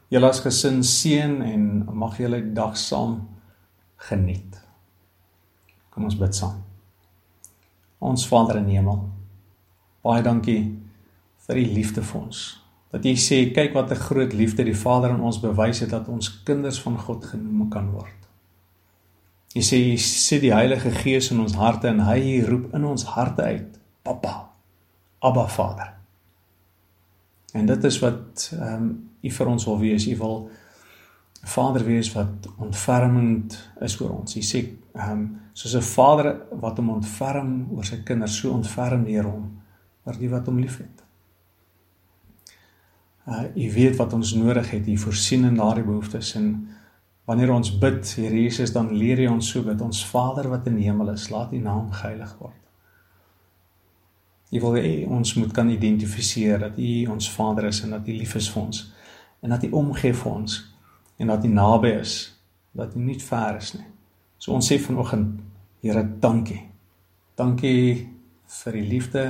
julle 0.08 0.30
as 0.30 0.40
gesin 0.40 0.84
seën 0.84 1.42
en 1.42 1.86
mag 1.94 2.18
julle 2.18 2.42
die 2.42 2.54
dag 2.54 2.78
saam 2.78 3.28
geniet. 3.96 4.69
Kom 6.00 6.08
ons 6.08 6.16
bid 6.16 6.32
saam. 6.32 6.62
Ons 8.00 8.24
Vader 8.30 8.62
in 8.62 8.70
die 8.70 8.78
hemel. 8.78 9.02
Baie 10.00 10.24
dankie 10.24 10.62
vir 11.44 11.58
u 11.60 11.64
liefde 11.74 12.00
vir 12.08 12.22
ons. 12.22 12.44
Dat 12.96 13.04
u 13.04 13.12
sê 13.20 13.42
kyk 13.52 13.76
wat 13.76 13.92
'n 13.92 14.00
groot 14.08 14.34
liefde 14.34 14.64
die 14.64 14.78
Vader 14.84 15.12
aan 15.12 15.26
ons 15.28 15.42
bewys 15.44 15.82
het 15.84 15.90
dat 15.90 16.08
ons 16.08 16.44
kinders 16.44 16.80
van 16.80 16.96
God 16.98 17.26
genoem 17.26 17.68
kan 17.70 17.92
word. 17.92 18.16
U 19.56 19.60
sê 19.60 19.76
u 19.92 19.98
sit 19.98 20.42
die 20.42 20.54
Heilige 20.54 20.92
Gees 20.92 21.32
in 21.32 21.40
ons 21.40 21.54
harte 21.54 21.88
en 21.88 22.00
hy 22.00 22.46
roep 22.48 22.74
in 22.74 22.86
ons 22.86 23.04
harte 23.04 23.42
uit, 23.42 23.80
Pappa, 24.02 24.50
Abba 25.20 25.48
Vader. 25.48 25.94
En 27.54 27.66
dit 27.66 27.84
is 27.84 28.00
wat 28.00 28.52
ehm 28.54 28.74
um, 28.74 29.10
u 29.22 29.30
vir 29.30 29.48
ons 29.48 29.66
wil 29.66 29.80
wees. 29.80 30.08
U 30.08 30.18
wil 30.18 30.50
Vader 31.42 31.86
wees 31.86 32.12
wat 32.14 32.50
ontfermend 32.58 33.72
is 33.80 34.00
oor 34.02 34.10
ons. 34.20 34.36
U 34.36 34.42
sê 34.44 34.64
ehm 34.94 35.12
um, 35.12 35.28
soos 35.54 35.76
'n 35.76 35.82
vader 35.82 36.42
wat 36.60 36.78
hom 36.78 36.90
ontferm 36.90 37.68
oor 37.72 37.86
sy 37.86 38.02
kinders, 38.04 38.38
so 38.38 38.52
ontferm 38.52 39.04
die 39.04 39.16
Here 39.16 39.28
hom 39.28 39.62
oor 40.06 40.18
die 40.18 40.30
wat 40.30 40.46
hom 40.46 40.60
liefhet. 40.60 41.04
Uh 43.28 43.44
u 43.56 43.72
weet 43.74 43.96
wat 43.96 44.14
ons 44.14 44.34
nodig 44.34 44.72
het, 44.72 44.88
u 44.88 44.98
voorsien 44.98 45.44
in 45.44 45.56
daardie 45.56 45.84
behoeftes 45.84 46.36
en 46.36 46.68
wanneer 47.26 47.52
ons 47.52 47.78
bid, 47.80 48.16
Here 48.16 48.42
Jesus, 48.42 48.72
dan 48.74 48.94
leer 48.94 49.20
jy 49.20 49.30
ons 49.30 49.50
so 49.50 49.62
bid. 49.64 49.82
Ons 49.82 50.06
Vader 50.06 50.50
wat 50.50 50.68
in 50.68 50.76
die 50.76 50.88
hemel 50.88 51.10
is, 51.10 51.30
laat 51.30 51.54
u 51.54 51.58
naam 51.58 51.92
geheilig 51.92 52.38
word. 52.40 52.56
U 54.52 54.60
wil 54.60 54.74
hê 54.82 55.06
ons 55.08 55.34
moet 55.34 55.52
kan 55.54 55.70
identifiseer 55.70 56.60
dat 56.60 56.78
u 56.78 57.06
ons 57.06 57.32
Vader 57.32 57.66
is 57.66 57.84
en 57.84 57.90
dat 57.90 58.08
u 58.08 58.12
lief 58.12 58.36
is 58.36 58.50
vir 58.50 58.64
ons 58.64 58.94
en 59.42 59.50
dat 59.50 59.64
u 59.64 59.70
omgee 59.72 60.14
vir 60.14 60.32
ons 60.32 60.69
en 61.20 61.28
dat 61.28 61.46
u 61.46 61.52
naby 61.52 61.92
is, 62.00 62.16
dat 62.72 62.96
u 62.96 63.00
nie 63.00 63.20
ver 63.20 63.60
is 63.60 63.74
nie. 63.76 63.88
So 64.38 64.56
ons 64.56 64.72
sê 64.72 64.80
vanoggend, 64.80 65.40
Here, 65.80 66.04
dankie. 66.20 66.60
Dankie 67.40 68.10
vir 68.52 68.76
die 68.76 68.84
liefde, 68.84 69.22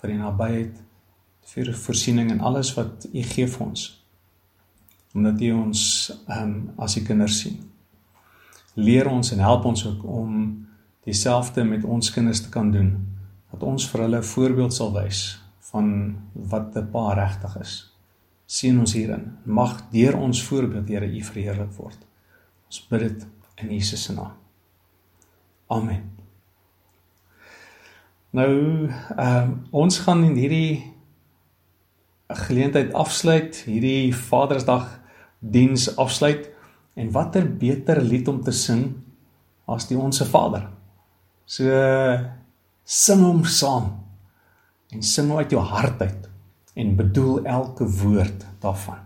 vir 0.00 0.10
die 0.10 0.18
nabyheid, 0.18 0.80
vir 1.46 1.68
die 1.70 1.74
voorsiening 1.78 2.32
en 2.34 2.42
alles 2.42 2.72
wat 2.74 3.06
u 3.06 3.22
gee 3.22 3.46
vir 3.46 3.62
ons. 3.68 3.84
Omdat 5.14 5.44
u 5.46 5.52
ons 5.54 5.82
ehm 6.26 6.42
um, 6.42 6.56
as 6.82 6.96
u 6.98 7.04
kinders 7.06 7.38
sien. 7.44 7.60
Leer 8.74 9.06
ons 9.06 9.30
en 9.32 9.44
help 9.46 9.64
ons 9.70 9.86
ook 9.86 10.02
om 10.10 10.32
dieselfde 11.06 11.64
met 11.64 11.84
ons 11.84 12.10
kinders 12.10 12.42
te 12.42 12.50
kan 12.50 12.74
doen. 12.74 12.90
Dat 13.54 13.62
ons 13.62 13.86
vir 13.92 14.02
hulle 14.02 14.18
'n 14.18 14.30
voorbeeld 14.34 14.74
sal 14.74 14.92
wys 14.92 15.38
van 15.70 16.16
wat 16.32 16.74
'n 16.74 16.90
pa 16.90 17.14
regtig 17.14 17.60
is. 17.60 17.95
Sien 18.46 18.78
ons 18.78 18.94
hierin. 18.94 19.32
Mag 19.44 19.80
deur 19.90 20.16
ons 20.18 20.42
voorbeeld 20.46 20.88
Here 20.88 21.06
u 21.06 21.22
verheerlik 21.22 21.72
word. 21.78 21.98
Ons 22.70 22.82
bid 22.90 23.06
dit 23.06 23.26
in 23.62 23.72
Jesus 23.74 24.04
se 24.06 24.14
naam. 24.14 24.34
Amen. 25.72 26.04
Nou, 28.36 28.52
ehm 29.16 29.42
um, 29.42 29.56
ons 29.70 29.98
gaan 30.04 30.22
in 30.24 30.36
hierdie 30.36 30.92
geleentheid 32.28 32.92
afsluit, 32.94 33.62
hierdie 33.66 34.14
Vadersdag 34.14 34.90
diens 35.40 35.88
afsluit 35.96 36.50
en 36.94 37.12
watter 37.14 37.46
beter 37.58 38.02
lied 38.02 38.28
om 38.28 38.42
te 38.42 38.52
sing 38.52 38.88
as 39.66 39.88
die 39.88 39.98
Onse 39.98 40.26
Vader. 40.26 40.68
So 41.46 41.70
sing 42.84 43.22
hom 43.24 43.44
saam 43.44 43.90
en 44.92 45.02
sing 45.02 45.32
uit 45.34 45.50
jou 45.50 45.62
hart 45.62 46.02
uit 46.02 46.30
en 46.76 46.96
bedoel 46.96 47.44
elke 47.44 47.88
woord 47.88 48.46
daarvan. 48.58 49.05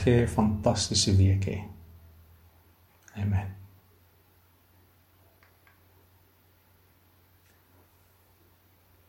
Mag 0.00 0.06
jy 0.06 0.22
'n 0.22 0.28
fantastiese 0.28 1.12
week 1.16 1.44
hê. 1.44 1.58